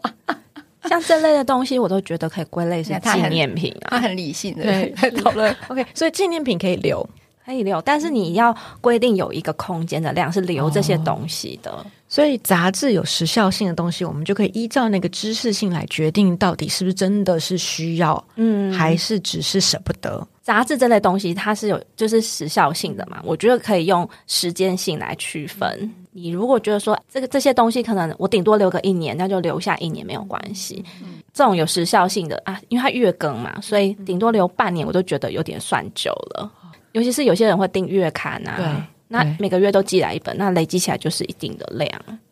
[0.83, 3.91] 像这类的东西，我都觉得可以归类是 纪念品啊。
[3.91, 5.55] 他很理性的对讨论。
[5.69, 7.09] OK，所以纪念品可以留，
[7.45, 11.73] 可以留，但是你要规定有一个空间的量是留这些东西的。
[12.09, 20.27] 所以杂志有时效性的东西，我们就可以依照那个知识性来决定，到底是不是真的是需要，嗯，还是只是舍不得。
[20.47, 23.19] 杂志这类东西，它是有就是时效性的嘛？
[23.25, 25.69] 我觉得可以用时间性来区分。
[25.81, 30.81] 嗯、你如果觉得说这个这些东西可能我顶多留个一年，那就留下一年没有关系。
[31.01, 36.49] 嗯、这种有时效性的啊，因为它月更嘛，所以顶多留半年，我都觉得有点算久了。
[36.63, 38.65] 嗯、尤其是有些人会订月刊啊，对，
[39.07, 41.89] 那每个月都寄来一本，那累积起来就是一定的量。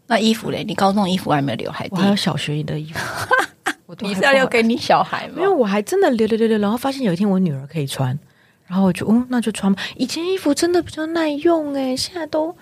[0.08, 0.64] 那衣服嘞？
[0.64, 3.00] 你高中衣服还没有留，还还有小学的衣服。
[4.02, 5.36] 你是要留给你小孩吗？
[5.38, 8.18] 因为我还真的留留留留，然后发现有一天我女儿可以穿，
[8.68, 9.82] 然后我就哦，那就穿吧。
[9.96, 12.54] 以前衣服真的比较耐用诶，现在都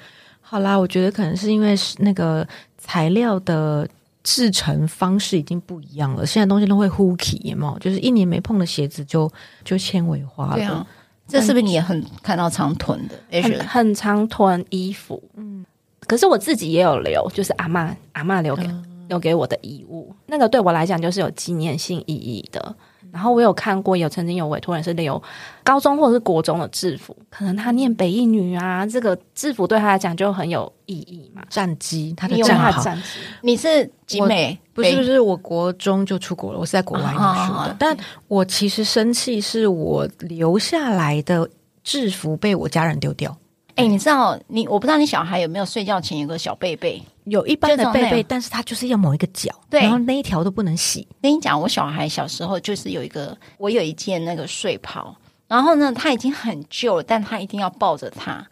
[0.41, 0.77] 好啦。
[0.77, 2.47] 我觉得可能是因为那个
[2.77, 3.87] 材料的
[4.21, 9.31] 制成方式已经不一样了，现在东西都会呼起嘛，就是一年没碰的鞋子就
[9.63, 10.55] 就纤维化了。
[10.55, 10.85] 对啊，
[11.27, 13.41] 这是不是你也很看到常囤的？
[13.41, 15.65] 很很常囤衣服，嗯，
[16.07, 18.65] 可是我自己也有留，就是阿妈阿妈留给。
[18.67, 22.75] 嗯留给我的遗物，那个对我来讲就是有纪念性意义的。
[23.13, 25.21] 然后我有看过，有曾经有委托人是留
[25.63, 31.43] 高中或者是国中的制服，可能他念北一女啊，这个制服对他来讲就很有意义嘛。
[31.47, 32.81] 战机，他的战袍。
[32.81, 34.57] 战机，你是集美？
[34.73, 37.69] 不是不是，我国中就出国了，我是在国外念书的。
[37.69, 37.95] 哦、但
[38.27, 41.47] 我其实生气，是我留下来的
[41.83, 43.37] 制服被我家人丢掉。
[43.75, 51.07] 哎，你知道你我不知道你小孩有没有睡觉前有个小被被，有一般的被被，但是他就是要某一个角，对，然后那一条都不能洗。
[51.21, 55.15] 跟你讲，我小孩小时候就是有一个，我有一件那个睡袍，
[55.47, 58.45] 然后呢，他已经很旧了，但他一定要抱着他。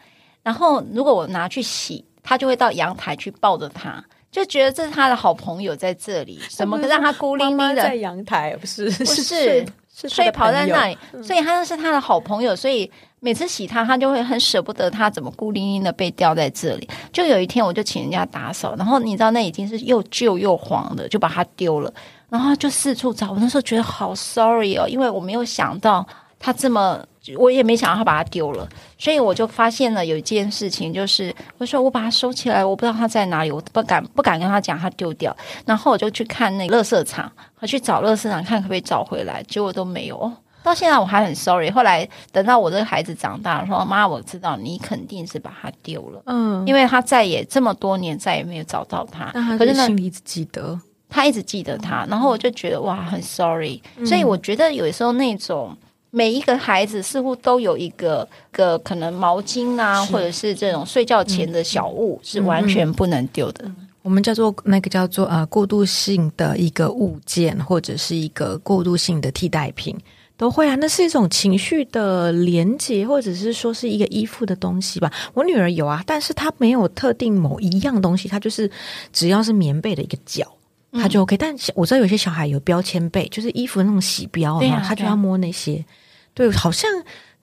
[0.44, 9.66] 然后如果我拿去洗，他就会到阳台去抱着他，就觉得这是他的好朋友在这里，什么让他孤零零的在阳台，不是不是。
[9.94, 12.90] 睡袍在那里，所以他那是他的好朋友，所以
[13.24, 16.90] 每次洗它，它就会很舍不得它怎么孤零零的被吊在这里。
[17.14, 21.94] 就有一天，我就请人家打扫，然后你知道那已经是又旧又黄的，就把它丢了，
[22.30, 23.32] 然后就四处找。
[23.32, 26.06] 我那时候觉得好 sorry 哦，因为我没有想到
[26.40, 27.00] 它这么。
[27.38, 40.34] 我也没想到他把它丢了，所以我就发现了有一件事情，就是我说我把它收起来，我不知道它在哪里，我不敢不敢跟他讲他丢掉，然后我就去看那个垃圾场，我去找垃圾场看可不可以找回来，结果都没有。
[40.64, 41.70] 到现在我还很 sorry。
[41.72, 55.76] 后来等到我这个孩子长大了，说妈，我知道你肯定是把它丢了，嗯，因为他再也这么多年再也没有找到他，他可是心里一直记得，他一直记得他，然后我就觉得哇，很 sorry，所以我觉得有时候那种。
[56.14, 63.64] 每一个孩子似乎都有一个个可能毛巾啊，或者是这种睡觉前的小物，是完全不能丢的。
[64.02, 69.98] 我们叫做那个叫做呃过渡性的一个物件，或者是一个过渡性的替代品，
[70.42, 70.74] 都会啊。
[70.82, 75.14] 那是一种情绪的连接，或者是说是一个依附的东西吧。
[75.36, 78.68] 我女儿有啊，但是她没有特定某一样东西，她就是
[79.14, 80.52] 只要是棉被的一个角，
[80.94, 81.38] 她就 OK。
[81.38, 85.86] 但我知道有些小孩有标签被，就是衣服的那种洗标嘛，她就要摸那些。
[86.34, 86.90] 对，好像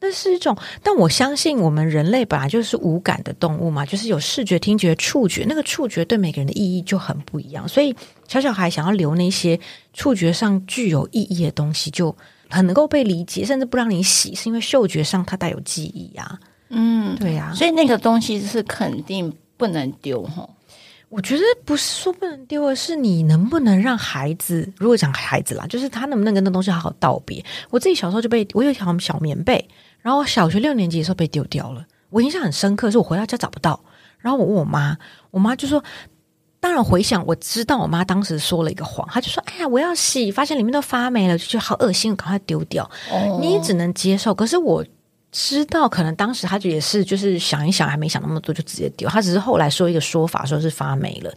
[0.01, 7.69] 那是一种，但我相信我们人类本来就是无感的动物嘛，就是有视觉、听觉、触觉，那个触觉对每个人的意义就很不一样。
[7.69, 7.95] 所以
[8.27, 9.61] 小小孩想要留那些
[9.93, 12.17] 触觉上具有意义的东西，就
[12.49, 16.39] 很能够被理解，甚至不让你洗，是因为嗅觉上它带有记忆啊。
[16.71, 20.49] 嗯，对呀，所以那个东西是肯定不能丢哈。
[21.09, 27.43] 我觉得不是说不能丢，而是你能不能让孩子，如果讲孩子啦，就是他能不能跟那东西好好道别。
[27.71, 29.67] 我自己小时候就被我有一条小棉被，
[30.03, 33.81] 然后小学六年级的时候被丢掉了，我印象很深刻，是我回到家找不到，
[34.19, 34.99] 然后我问我妈，
[35.31, 35.83] 我妈就说
[36.61, 42.83] 当然回想，我知道我妈当时说了一个谎，她就说：“哎呀，我要洗，发现里面都发霉了，就觉得好恶心，赶快丢掉。
[43.13, 44.35] 哦”你也只能接受。
[44.35, 44.85] 可是我
[45.31, 49.09] 知道，可能当时她也是就是想一想，还没想那么多，就直接丢。
[49.09, 51.33] 她只是后来说一个说法，说是发霉了。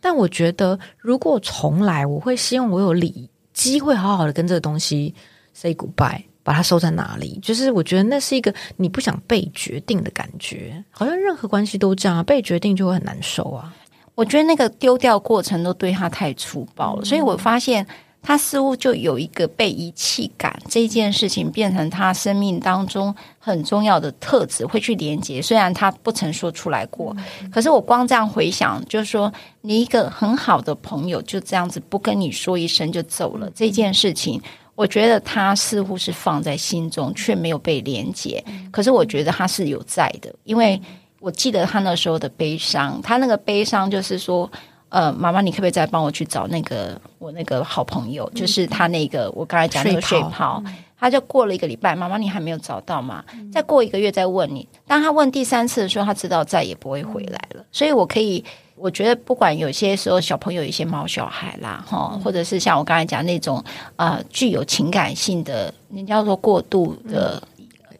[0.00, 5.14] 但我觉得，如果重来，我会希望我有理机会好好的跟这个东西
[5.52, 7.38] say goodbye，把它收在哪里。
[7.42, 13.74] 就是我觉得那是一个你不想被决定的感觉，好像任何关系都这样，被决定就会很难受啊。
[14.20, 17.86] 我觉得那个丢掉过程都对他太粗暴了，所以我发现
[18.20, 25.40] 他似乎就有一个被遗弃感，这件事情变成他生命当中很重要的特质，会去连接。
[25.40, 27.16] 虽然他不曾说出来过，
[27.50, 34.38] 可是我光这样回想，就是说你一个很好的朋友就这样子不跟你说一声就走了，这件事情，
[34.74, 38.44] 我觉得他似乎是放在心中，却没有被连接。
[38.70, 40.78] 可是我觉得他是有在的，因为。
[41.20, 44.50] 我记得他那时候的悲伤，他那个悲伤就是说，
[44.88, 50.62] 呃，妈妈，你可不可以再帮我去找那个我那个好朋友，就是他那个我刚才讲那个睡袍，
[50.98, 53.22] 他就过了一个礼拜，妈妈你还没有找到吗？
[53.52, 57.62] 再过一个月再问你，当他问第三次的时候，他知道再也不会回来了。
[57.70, 58.42] 所以我可以，
[58.74, 63.62] 我觉得不管有些时候小朋友有一些毛小孩啦，哈，或者是像我刚才讲那种
[63.96, 67.42] 呃具有情感性的，你叫做过度的。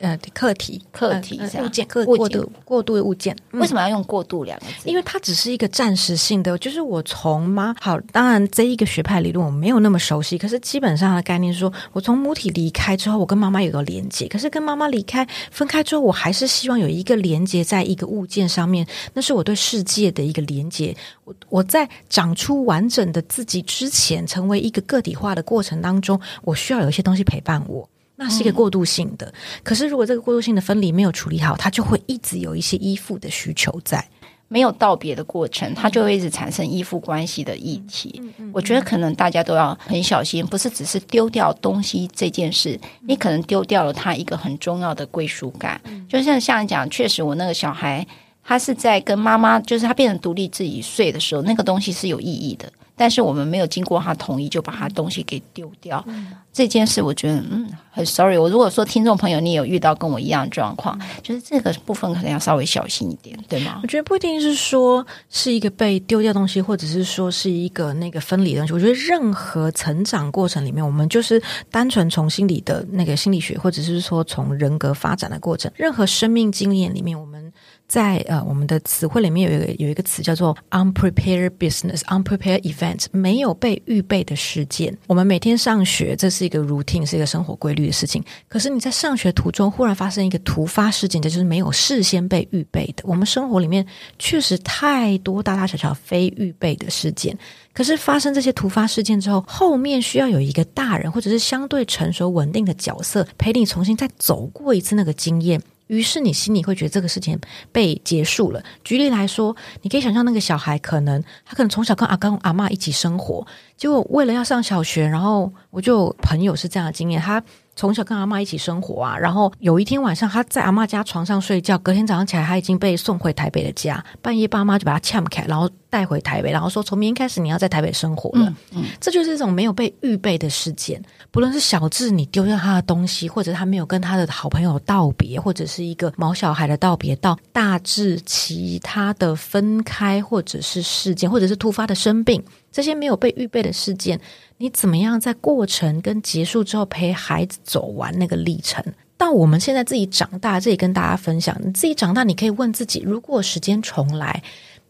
[0.01, 4.88] 呃，课题、课题、物件、过过度、过度的物件，为什么要用“过度”两个字？
[4.88, 6.57] 因为它只是一个暂时性的。
[6.57, 14.26] 就是我从妈好，当然这一个学派理论我没有那么熟悉，可是基本上的概念是说，我从母体离开之后，我跟妈妈有个连接。
[14.26, 20.96] 可是跟妈妈离开、分开之后，我还是希望有一个连接在一个物件上面，那是我对世界的一个连接。
[21.24, 27.86] 我我在长出完整的自己之前，成为一个个体化的过程当中，我需要有一些东西陪伴我。
[28.21, 29.33] 那是一个过渡性的，嗯、
[29.64, 34.07] 可是如果这个过渡性的分离没有处理好，它就会一直有一些依附的需求在，
[34.49, 38.21] 没有道别的过程，它就会一直产生依附关系的议题。
[38.53, 45.81] 我觉得可能大家都要很小心，不是只是丢掉东西这件事，你可能丢掉了他一个很重要的归属感。
[45.87, 48.07] 嗯、就像像你讲，确实我那个小孩，
[48.51, 52.68] 他是在跟妈妈，就是他变成独立自己睡的时候，那个东西是有意义的。
[52.96, 58.36] 但是我们没有经过他同意就把他东西给丢掉，嗯、这件事我觉得嗯很 sorry。
[58.36, 63.78] 我如果说听众朋友你有遇到跟我一样的状况，嗯、就是这个部分可能要稍微小心一点，对吗？
[63.82, 68.74] 我觉得不一定是说是一个被丢掉东西，或者是说是一个那个分离的东西。
[68.74, 71.40] 我觉得任何成长过程里面，我们就是
[71.70, 77.49] 单纯从心理的那个心理学，或者是说从人格发展的过程，任何生命经验里面，我们。
[77.91, 84.97] 在呃，我们的词汇里面有一个有一个词叫做 unprepared business, unprepared event，没有被预备的事件。
[85.09, 88.22] 我们每天上学，这是一个 routine，是一个生活规律的事情。
[88.47, 93.03] 可是你在上学途中忽然发生一个突发事件，这就是没有事先被预备的。
[93.05, 93.84] 我们生活里面
[94.20, 97.36] 确实太多大大小小非预备的事件。
[97.72, 105.61] 可是发生这些突发事件之后，后面需要有一个大人或者是相对成熟稳定的角色陪你重新再走过一次那个经验。
[105.91, 107.38] 于是你心里会觉得这个事情
[107.72, 108.62] 被结束了。
[108.84, 117.43] 举例来说，你可以想象那个小孩可能他可能从小跟阿公阿嬷一起生活，结果为了要上小学，然后我就朋友是这样的经验，他。
[117.81, 124.05] 从小跟阿妈一起生活啊，然后有一天晚上他在阿妈家床上睡觉，隔天早上起来他已经被送回台北的家。
[124.20, 128.51] 半夜爸妈就把他呛开，然后带回台北，然后说从明天开始你要在台北生活了。
[128.72, 131.03] 嗯，嗯，这就是一种没有被预备的事件。
[131.31, 144.21] 不论是小智你丢掉他的东西，或者他没有跟他的好朋友道别，或者是一个毛小孩的道别，到大致其他的分开，或者是事件，或者是突发的生病，这些没有被预备的事件。
[144.59, 148.85] 你怎么样在过程跟结束之后陪孩子走完那个历程？
[149.16, 154.43] 到我们现在自己长大，这里跟大家分享，你自己长大，你可以问自己：如果时间重来，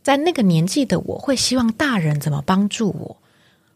[0.02, 3.16] 在那个年纪的我会希望大人怎么帮助我？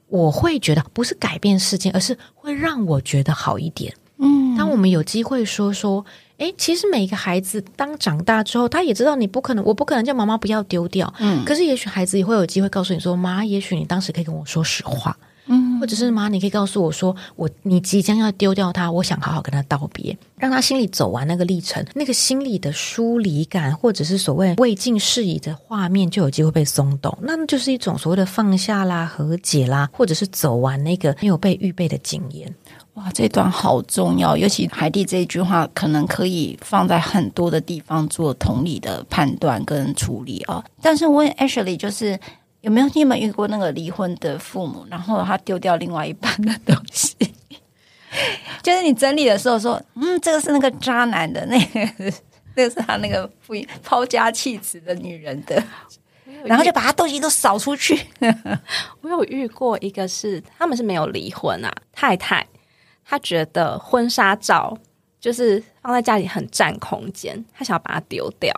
[0.09, 3.95] 我会觉得不是改变事件，而是会让我觉得好一点。
[4.19, 6.05] 嗯，当我们有机会说说，
[6.39, 11.13] 诶，其实每一个孩子当长大之后，他也知道你不可能，我不可能叫妈妈不要丢掉。
[11.19, 15.17] 嗯，可是也许孩子也会有机会告诉你说：妈，也许你当时可以跟我说实话。
[15.47, 32.51] 嗯，或者是妈，你可以告诉我说，我你即将要丢掉他，我想好好跟他道别，让他心里走完那个历程，那个心里的疏离感，或者是所谓未尽事宜的画面，就有机会被松动，那就是一种所谓的放下啦、和解啦，或者是走完那个没有被预备的经验。
[32.95, 40.65] 哇，这段好重要，尤其海蒂这一句话，可能可以放在很多的地方做同理的判断跟处理啊。
[40.81, 42.19] 但是问 Ashley 就是。
[42.65, 47.15] 有没有你有没有遇过那个离婚的父母，然后他丢掉另外一半的东西？
[48.65, 52.15] 就是你整理的时候说，嗯，这个是那个渣男的，那 个
[52.55, 53.31] 那个是他那个
[53.83, 55.63] 抛家弃子的女人的。
[56.47, 58.01] 然后就把他东西都扫出去。
[59.03, 62.47] 我有遇过一个是，他们是没有离婚啊，太太
[63.05, 64.77] 她觉得婚纱照
[65.21, 68.53] 就是放在家里很占空间，他想要把它丢掉。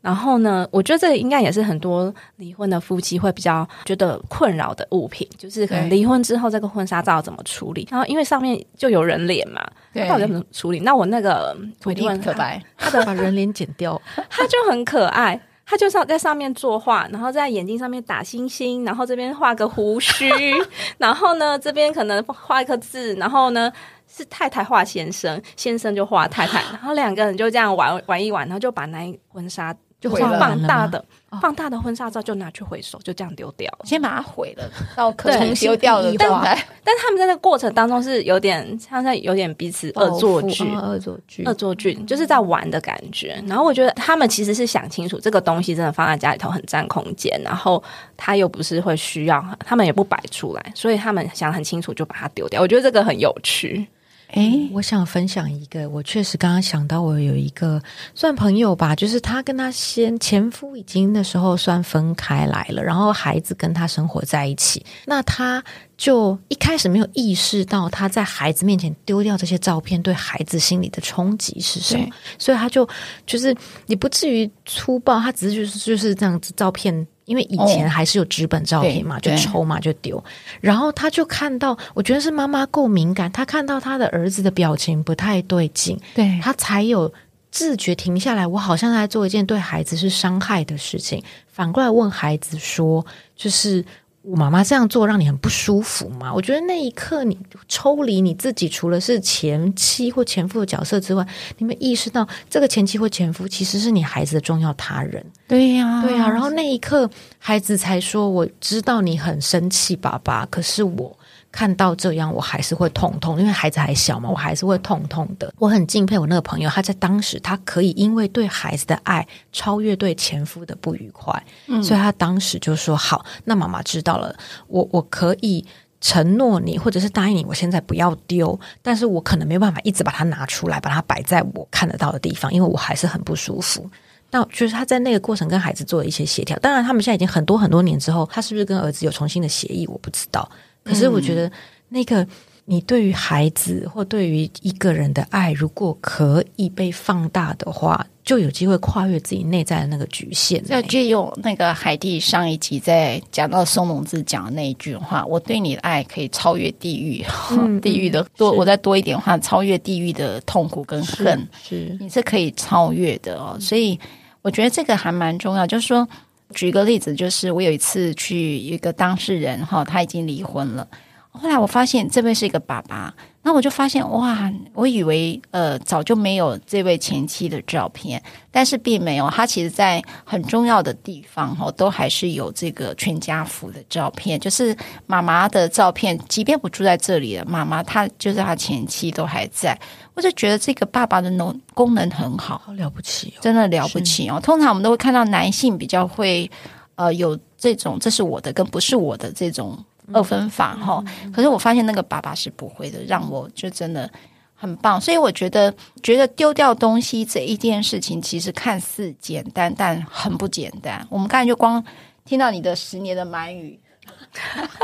[0.00, 7.86] 然后呢，我觉得这个应该也是很多离婚的夫妻会比较觉得困扰的物品，就是可能离婚之后这个婚纱照怎么处理？
[7.88, 10.80] 然后因为上面就有人脸嘛，对，到底怎么处理？
[10.80, 20.28] 那我那个土地可白，他的 把人脸剪掉， 他就很可爱，他就上在上面作画，然后在眼睛上面打星星，然后这边画个胡须，
[20.98, 23.72] 然后呢这边可能画一个字，然后呢
[24.06, 29.74] 是太太画先生，先生就画太太，然后两个人就这样玩玩一玩，然后就把那婚纱。
[30.02, 30.98] 就放大的、
[31.30, 36.12] 哦、放大的婚纱照就拿去回收，就这样丢掉，先把它毁了，到可能丢掉的。
[36.18, 36.28] 但
[36.82, 43.40] 但他们在那个过程当中是有点像在有点彼此恶作剧，恶作剧，恶作剧，就是在玩的感觉。
[43.46, 47.80] 然后我觉得他们其实是想清楚，这个东西真的放在家里头很占空间，然后
[48.16, 52.60] 他又不是会需要，他们也不摆出来，所以他们想很清楚就把它丢掉。
[52.60, 53.86] 我觉得这个很有趣。
[54.32, 57.82] 诶，我想分享一个，我确实刚刚想到，我有一个
[58.14, 65.62] 算朋友吧，就是他跟他先前夫已经那时候算分开来了，然后孩子跟他生活在一起，那他
[65.98, 72.08] 就一开始没有意识到他在孩子面前丢掉这些照片对孩子心理的冲击是什么，
[72.38, 72.88] 所以他就
[73.26, 73.54] 就是
[73.86, 77.06] 也不至于粗暴，他只是就是就是这样子照片。
[77.24, 80.22] 因为以前还是有纸本照片嘛，哦、就抽嘛就丢，
[80.60, 87.12] 然后他就看到，我觉得是妈妈够敏感，他看到他的儿子的表情不太对劲，对，他才有
[87.50, 88.46] 自觉停下来。
[88.46, 93.04] 我好像在做一件对孩子是伤害的事情，反过来问孩子说，
[93.36, 93.84] 就是。
[94.22, 96.32] 我妈妈这样做让你很不舒服吗？
[96.32, 101.26] 我觉得那一刻你抽离你自己，除了是前妻或前夫的角色之外，
[101.58, 105.24] 你们意识到这个前妻或前夫其实是你孩子的重要他人。
[105.48, 106.30] 对呀、啊，对呀、啊。
[106.30, 111.18] 然后那一刻，孩子才说：“我知道你很生气，爸爸，可是我。”
[111.52, 115.52] 看到这样，我还是会痛痛，因为孩子还小嘛，我还是会痛痛的。
[115.58, 124.34] 我很敬佩我那个朋友，他在当时，他可以因为对孩子的爱超越对前夫的不愉快，嗯，所以他当时就说：“好，那妈妈知道了，
[124.66, 125.64] 我我可以
[126.00, 133.88] 承诺你，或者是答应你，我现在不要丢，但是我可能没有办法一直把它拿出来，把它摆在我看得到的地方，因为我还是很不舒服。
[134.30, 136.58] 那就是他在那个过程跟孩子做了一些协调。
[136.60, 140.50] 当然，他们现在已经很多很多年之后，他是不是跟儿子有重新的协议，我不知道。”
[140.84, 141.50] 可是我觉得，
[141.88, 142.26] 那个
[142.64, 150.62] 你对于孩子或对于一个人的爱，如果可以被放大的话，就有机会跨越自己内在的那个局限。
[150.68, 163.98] 要借用那个海蒂上一集在讲到松隆子讲的那一句话：“我对你的爱可以超越地狱，嗯、 地狱的多，我再多一点话，超越地狱的痛苦跟恨，是，是你是可以超越的哦。”所以
[164.40, 166.08] 我觉得这个还蛮重要，就是说。
[166.52, 170.86] 举个例子，就是我有一次去一个当事人哈，他已经离婚了。
[171.30, 178.22] 后来我发现这边是一个爸爸，那我就发现哇，我以为呃早就没有这位前妻的照片，
[178.52, 184.76] 但是并没有，他其实在很重要的地方哦，都还是有这个全家福的照片，就是
[185.06, 189.76] 妈妈的照片，即便不住在这里了，妈妈她就是他前妻都还在。
[190.14, 194.38] 我就觉得这个爸爸的能功能很好，好了不起哦，真的了不起哦。
[194.40, 196.48] 通常我们都会看到男性比较会
[196.94, 199.76] 呃有这种这是我的跟不是我的这种
[200.12, 201.02] 二分法哈。
[201.32, 204.10] 可是我发现那个爸爸是不会的，让我就真的
[204.54, 205.00] 很棒。
[205.00, 211.06] 所以我觉得觉得丢掉东西这一件事情，其实看似简单，但很不简单。
[211.10, 211.84] 我们刚才就光
[212.24, 213.78] 听到你的十年的满语。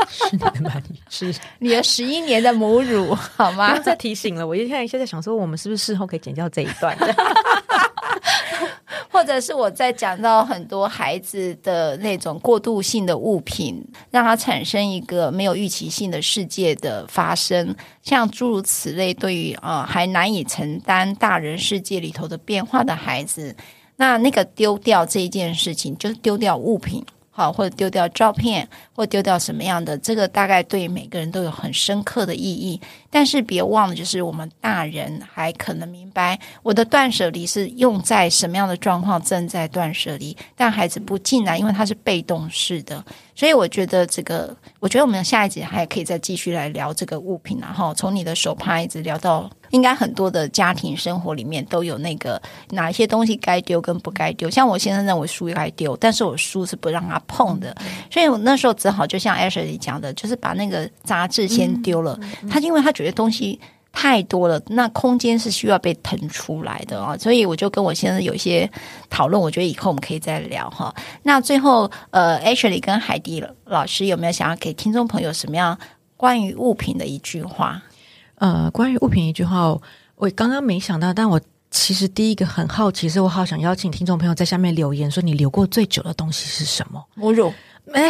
[0.07, 3.71] 十年的满语是 你的十一年的母乳，好吗？
[3.71, 6.95] 不要再提醒了，我一天一下在想说，我们是不是事后可以剪掉这一段？
[9.11, 23.55] 或者是我在讲到很多孩子的那种过渡性的物品，让他产生一个没有预期性的世界的发生，像诸如此类，对于啊、呃、还难以承担大人世界里头的变化的孩子，
[23.95, 27.05] 那那个丢掉这一件事情，就是丢掉物品。
[27.31, 32.81] 好，或者丢掉照片，或丢掉什么样的，这个大概对每个人都有很深刻的意义。
[33.09, 43.03] 但是别忘了，就是我们大人还可能明白，我的断舍离是用在什么样的状况正在断舍离，但孩子不进来，因为他是被动式的。
[43.35, 49.49] 所以我觉得这个，我觉得我们下一集还可以再继续来聊这个物品，然后从你的手帕一直聊到。
[49.71, 52.41] 应该很多的家庭生活里面都有那个
[52.71, 54.49] 哪一些东西该丢跟不该丢。
[54.49, 57.75] 像我先生认为书该丢，但是我书是不让他碰的，
[58.09, 62.19] 所以我那时候只好就像 Ashley 讲的，就是把那个杂志先丢了。
[62.49, 63.57] 他因为他觉得东西
[63.93, 68.69] 太多了，那空间是需要被腾出来的啊，所以我就跟我先生有一些
[69.09, 70.93] 讨论，我觉得以后我们可以再聊哈。
[71.23, 75.77] 那最后，呃，Ashley 跟海蒂老师有没有想要给听众朋友什么样
[76.17, 77.81] 关于物品的一句话？
[78.35, 79.75] 呃，关于物品一句话，
[80.15, 81.39] 我刚刚没想到，但我
[81.71, 87.03] 其实第一个很好奇，是我好想邀请听众朋友在下面留言，说你留过最久的东西是什么？
[87.15, 87.53] 母乳。
[87.91, 88.07] 哎，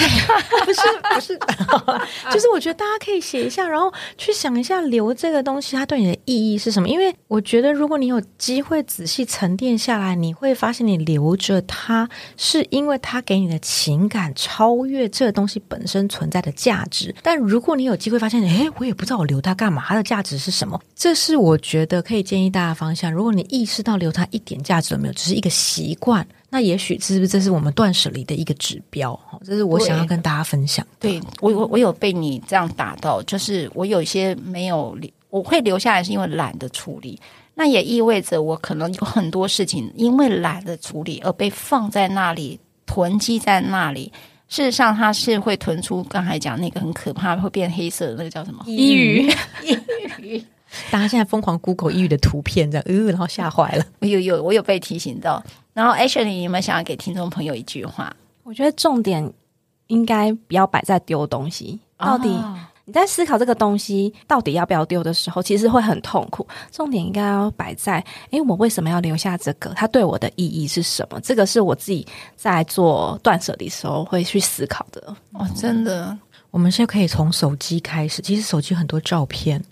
[0.65, 0.81] 不是
[1.13, 1.39] 不是，
[2.33, 6.89] 就是我觉得大家可以写一下，然后去想一下留这个东西它对你的意义是什么。
[6.89, 17.15] 因为我觉得，如果你有机会仔细沉淀下来，你会发现你留着它，是因为它给你的情感超越这个东西本身存在的价值。
[17.23, 20.77] 但如果你有机会发现，哎，我也不知道我留它干嘛，它的价值是什么？
[20.93, 23.09] 这是我觉得可以建议大家的方向。
[23.09, 26.27] 如果你意识到留它一点价值都没有，只是一个习惯。
[26.49, 29.17] 那也许是不是这是我们断舍离的一个指标？
[29.45, 30.85] 这是我想要跟大家分享。
[30.99, 37.19] 对，我我我有被你这样打到，就是我有一些没有留，我会留下来是因为懒得处理。
[37.53, 44.11] 那也意味着我可能有很多事情因为懒得处理而被放在那里囤积在那里。
[44.47, 48.63] 事实上，它是会囤出刚才讲那个很可怕会变黑色的那个叫什么？
[48.65, 49.29] 衣鱼，
[49.61, 49.77] 衣
[50.19, 50.43] 鱼。
[50.91, 53.83] 大家现在疯狂 Google 抑郁的图片，这样，呃，然后吓坏了。
[53.99, 55.43] 我有有，我有被提醒到。
[55.73, 58.15] 然后，Ashley，你有没有想要给听众朋友一句话？
[58.43, 59.31] 我觉得重点
[59.87, 61.79] 应该不要摆在丢东西。
[61.97, 62.29] 到底
[62.85, 66.47] 你在思考这个东西到底要不要丢的时候，其实会很痛苦。
[66.71, 69.71] 重点应该要摆在：诶，我为什么要留下这个？
[69.75, 71.19] 它对我的意义是什么？
[71.21, 72.05] 这个是我自己
[72.35, 75.15] 在做断舍离的时候会去思考的。
[75.33, 76.17] 哦，真的，
[76.49, 78.21] 我们现在可以从手机开始。
[78.23, 79.63] 其实手机很多照片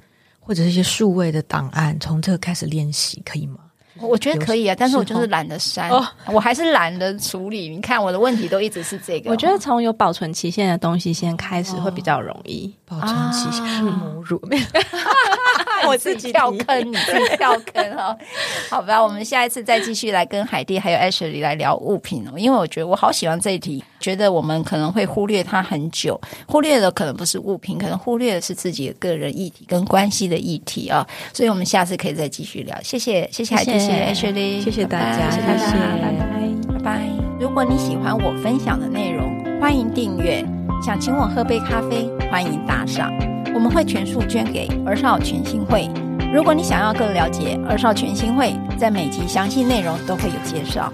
[0.48, 3.58] 或者是一些数位的档案，从这个开始练习，可以吗？
[4.00, 7.68] 我觉得可以啊，但是我就是懒得删，哦、我还是懒得处理。
[7.68, 9.30] 你看我的问题都一直是这个。
[9.32, 12.74] 我觉得从有保存期限的东西先开始会比较容易。
[12.88, 14.40] 哦、保存期限，母乳。
[15.88, 18.16] 我自己跳坑，你自己跳坑哈。
[18.70, 31.06] 好吧，我们下一次再继续来跟海蒂还有 Ashley 来聊物品哦，因为我觉得我好喜欢这一题，觉得我们可能会忽略它很久，忽略的可能不是物品，可能忽略的是自己的个人议题跟关系的议题啊。
[31.34, 32.78] 所以我们下次可以再继续聊。
[32.84, 35.72] 谢谢，谢谢谢谢 Ashley，谢谢大家，谢谢大家，
[36.02, 37.10] 拜拜，拜拜。
[37.40, 40.44] 如果你喜欢我分享的内容，欢迎订阅。
[40.84, 43.12] 想请我喝杯咖啡，欢迎打赏。
[43.54, 45.90] 我们会全数捐给儿少全新会。
[46.32, 50.94] 如果你想要更了解儿少全新会，在每集详细内容都会有介绍。